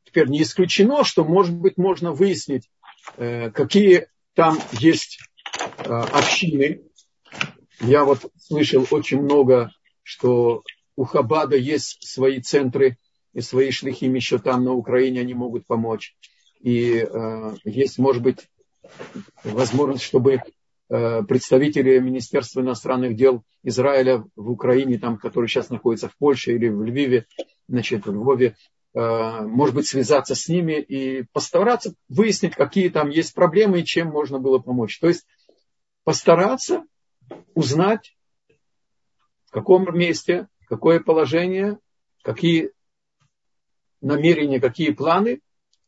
[0.05, 2.69] Теперь не исключено, что, может быть, можно выяснить,
[3.17, 5.19] э, какие там есть
[5.79, 6.83] э, общины.
[7.81, 10.63] Я вот слышал очень много, что
[10.95, 12.99] у Хабада есть свои центры
[13.35, 16.17] и свои шлихим еще там на Украине они могут помочь.
[16.61, 18.49] И э, есть, может быть,
[19.45, 20.41] возможность, чтобы
[20.87, 26.83] представители Министерства иностранных дел Израиля в Украине, там, который сейчас находится в Польше или в
[26.83, 27.27] Львиве,
[27.67, 28.55] значит, в Львове,
[28.95, 34.09] Э, может быть, связаться с ними и постараться выяснить, какие там есть проблемы и чем
[34.09, 35.01] можно было помочь.
[35.01, 35.27] То есть
[36.05, 36.85] постараться
[37.55, 38.17] узнать,
[39.47, 41.79] в каком месте, какое положение,
[42.23, 42.71] какие
[44.05, 45.41] намерения, какие планы.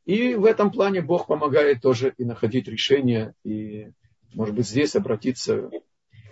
[0.04, 3.90] И в этом плане Бог помогает тоже и находить решения, и,
[4.34, 5.68] может быть, здесь обратиться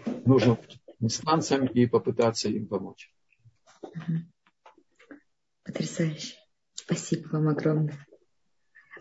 [0.04, 0.58] к нужным
[1.00, 3.12] инстанциям и попытаться им помочь.
[5.64, 6.36] Потрясающе.
[6.74, 8.06] Спасибо вам огромное.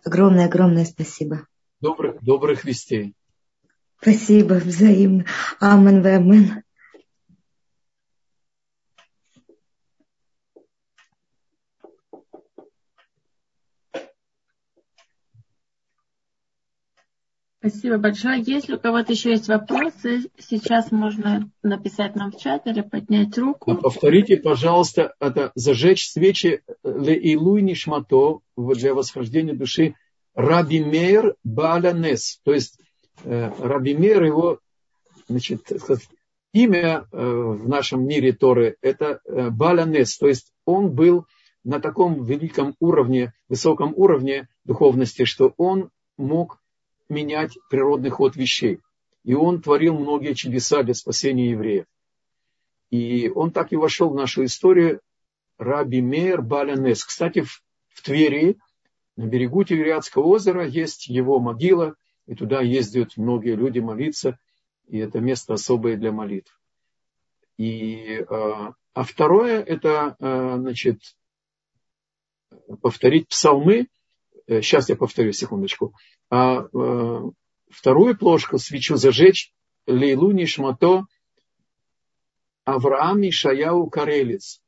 [0.04, 1.48] Огромное-огромное спасибо.
[1.80, 3.14] Добрых, добрых вестей.
[4.02, 5.26] Спасибо, взаимно.
[5.60, 6.63] Амен, амен.
[17.66, 18.44] Спасибо большое.
[18.46, 23.72] Если у кого-то еще есть вопросы, сейчас можно написать нам в чат или поднять руку.
[23.72, 29.96] А повторите, пожалуйста, это зажечь свечи ле илуй нишмато для восхождения души
[30.36, 32.42] Раби Мейр Балянес.
[32.44, 32.82] То есть
[33.24, 34.60] э, Раби Мейр, его
[35.30, 35.62] значит,
[36.52, 40.18] имя э, в нашем мире Торы, это э, Балянес.
[40.18, 41.28] То есть он был
[41.64, 46.60] на таком великом уровне, высоком уровне духовности, что он мог
[47.14, 48.80] менять природный ход вещей.
[49.24, 51.86] И он творил многие чудеса для спасения евреев.
[52.90, 55.00] И он так и вошел в нашу историю
[55.58, 57.06] Раби Мейер Балянес.
[57.06, 58.58] Кстати, в, в Твери,
[59.16, 61.96] на берегу Тивериадского озера, есть его могила,
[62.26, 64.38] и туда ездят многие люди молиться,
[64.88, 66.60] и это место особое для молитв.
[67.58, 71.00] И, а, а второе, это, а, значит,
[72.82, 73.88] повторить псалмы,
[74.48, 75.94] сейчас э, я повторю, секундочку,
[76.30, 77.22] а э,
[77.70, 79.54] вторую плошку, свечу зажечь,
[79.88, 81.06] Лейлу Нишмато
[82.64, 84.62] Авраам Ишаяу Карелец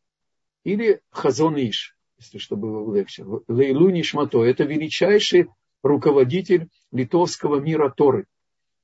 [0.63, 3.25] или Хазон Иш, если чтобы было легче.
[3.47, 5.47] Лейлу Нишмато– это величайший
[5.83, 8.25] руководитель литовского мира Торы,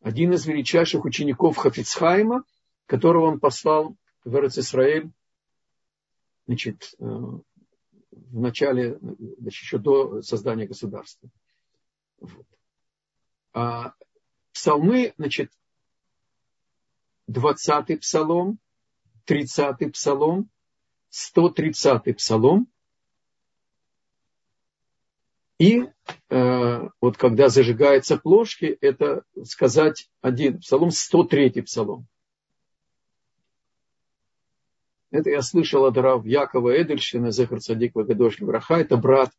[0.01, 2.43] один из величайших учеников Хафицхайма,
[2.85, 5.11] которого он послал в Эрцисраэль
[6.47, 7.05] значит, э,
[8.31, 11.29] в начале, значит, еще до создания государства.
[12.19, 12.45] Вот.
[13.53, 13.93] А,
[14.53, 15.51] псалмы, значит,
[17.29, 18.59] 20-й псалом,
[19.27, 20.49] 30-й псалом,
[21.11, 22.67] 130-й псалом.
[25.59, 25.85] И
[26.29, 32.07] э, вот когда зажигаются плошки, это сказать один псалом, 103-й псалом.
[35.11, 39.31] Это я слышал от Рав Якова Эдельщина, Зехар Садик Вагадош Браха, это брат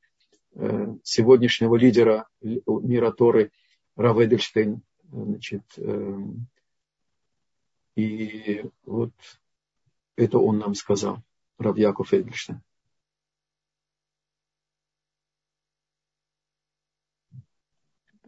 [0.54, 3.50] э, сегодняшнего лидера мира Торы
[3.96, 4.82] Рав Эдельштейн.
[5.10, 6.18] Значит, э,
[7.96, 9.12] и вот
[10.16, 11.18] это он нам сказал,
[11.58, 12.60] Рав Яков Эдельштейн.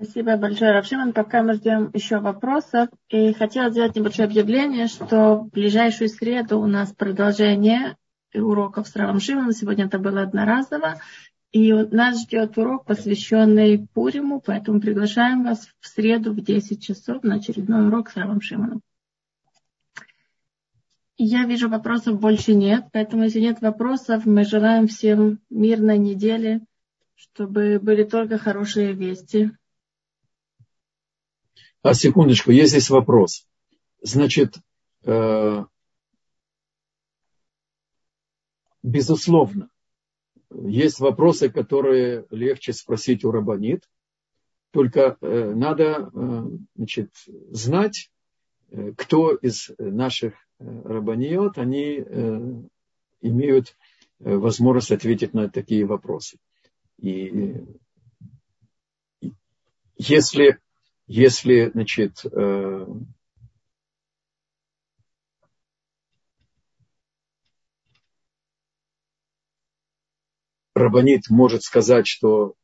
[0.05, 1.15] Спасибо большое, Равшиман.
[1.15, 2.91] Пока мы ждем еще вопросов.
[3.09, 7.97] И хотела сделать небольшое объявление, что в ближайшую среду у нас продолжение
[8.35, 9.19] уроков с Равом.
[9.19, 11.01] Сегодня это было одноразово.
[11.53, 17.37] И нас ждет урок, посвященный Пуриму, поэтому приглашаем вас в среду в 10 часов на
[17.37, 18.83] очередной урок с Равом Шиманом.
[21.17, 26.61] Я вижу, вопросов больше нет, поэтому если нет вопросов, мы желаем всем мирной недели,
[27.15, 29.53] чтобы были только хорошие вести.
[31.85, 33.47] А секундочку, есть здесь вопрос.
[34.01, 34.57] Значит,
[35.03, 35.65] э,
[38.83, 39.69] безусловно,
[40.51, 43.87] есть вопросы, которые легче спросить у рабонит,
[44.71, 46.43] только э, надо э,
[46.75, 47.11] значит,
[47.51, 48.11] знать,
[48.71, 52.63] э, кто из наших э, рабониот, они э,
[53.21, 53.77] имеют
[54.21, 56.39] э, возможность ответить на такие вопросы.
[56.99, 57.63] И
[59.99, 60.61] если,
[61.07, 62.87] если значит, э,
[70.75, 72.57] Рабанит может сказать, что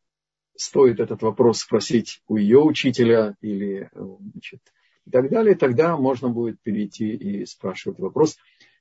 [0.56, 4.60] стоит этот вопрос спросить у ее учителя или значит,
[5.06, 8.36] и так далее, тогда можно будет перейти и спрашивать вопрос.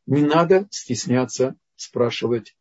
[0.07, 2.57] Не надо стесняться спрашивать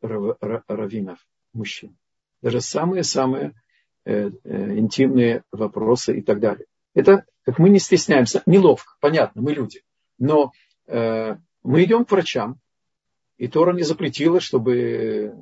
[0.00, 1.18] раввинов,
[1.52, 1.96] мужчин.
[2.40, 3.60] Даже самые-самые
[4.08, 6.66] интимные вопросы и так далее.
[6.94, 9.82] Это, как мы не стесняемся, неловко, понятно, мы люди.
[10.18, 10.52] Но
[10.86, 12.58] э, мы идем к врачам,
[13.36, 15.34] и Тора не запретила, чтобы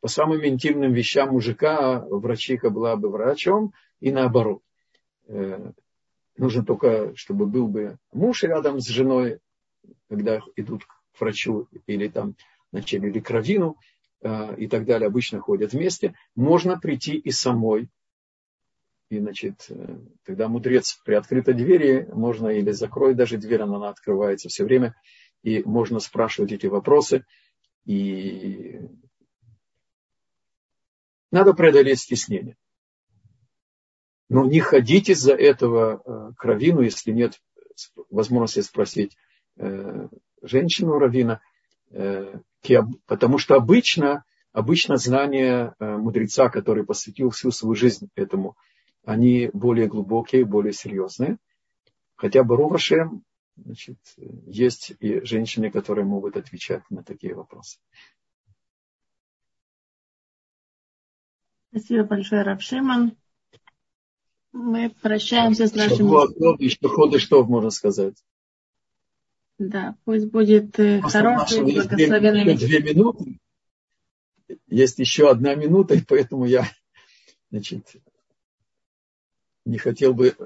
[0.00, 4.62] по самым интимным вещам мужика врачиха была бы врачом и наоборот.
[5.26, 5.72] Э,
[6.36, 9.40] нужно только, чтобы был бы муж рядом с женой,
[10.08, 12.36] когда идут к врачу или там
[12.70, 13.74] значит, или к раввину э,
[14.20, 16.14] и так далее, обычно ходят вместе.
[16.34, 17.88] Можно прийти и самой.
[19.10, 24.48] И, значит, э, тогда мудрец при открытой двери, можно или закроет даже дверь, она открывается
[24.50, 24.94] все время,
[25.42, 27.24] и можно спрашивать эти вопросы.
[27.86, 28.80] И
[31.30, 32.56] надо преодолеть стеснение.
[34.28, 37.40] Но не ходите за этого э, к раввину, если нет
[38.10, 39.16] возможности спросить
[39.56, 40.08] э,
[40.42, 41.40] женщину раввина,
[41.90, 42.40] э,
[43.06, 48.56] потому что обычно, обычно знания мудреца, который посвятил всю свою жизнь этому,
[49.04, 51.38] они более глубокие, более серьезные.
[52.16, 53.22] Хотя бы Рувашем,
[53.56, 53.98] значит,
[54.46, 57.78] есть и женщины, которые могут отвечать на такие вопросы.
[61.70, 63.16] Спасибо большое, Равшиман.
[64.52, 66.62] Мы прощаемся с нашими...
[66.62, 68.16] Еще ходыштов, можно сказать.
[69.58, 72.66] Да, пусть будет э, хороший, благословенный месяц.
[72.66, 73.40] Две минуты.
[74.68, 76.70] Есть еще одна минута, и поэтому я
[77.50, 77.96] значит,
[79.64, 80.36] не хотел бы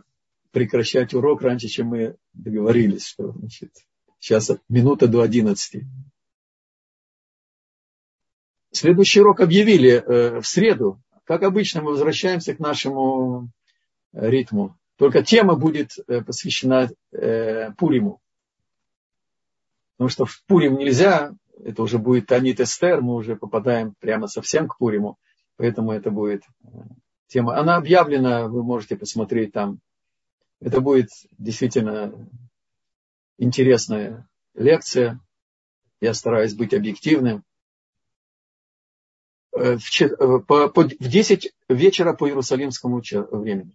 [0.50, 3.72] прекращать урок раньше, чем мы договорились, что значит,
[4.18, 5.86] сейчас минута до одиннадцати.
[8.70, 11.02] Следующий урок объявили э, в среду.
[11.24, 13.50] Как обычно, мы возвращаемся к нашему
[14.14, 14.78] э, ритму.
[14.96, 18.21] Только тема будет э, посвящена э, Пуриму.
[20.02, 21.32] Потому что в Пурим нельзя,
[21.64, 25.16] это уже будет Танит Эстер, мы уже попадаем прямо совсем к Пуриму.
[25.54, 26.66] Поэтому это будет э,
[27.28, 27.56] тема.
[27.56, 29.78] Она объявлена, вы можете посмотреть там.
[30.58, 32.28] Это будет действительно
[33.38, 35.20] интересная лекция.
[36.00, 37.44] Я стараюсь быть объективным.
[39.56, 43.70] Э, в 10 вечера по иерусалимскому времени.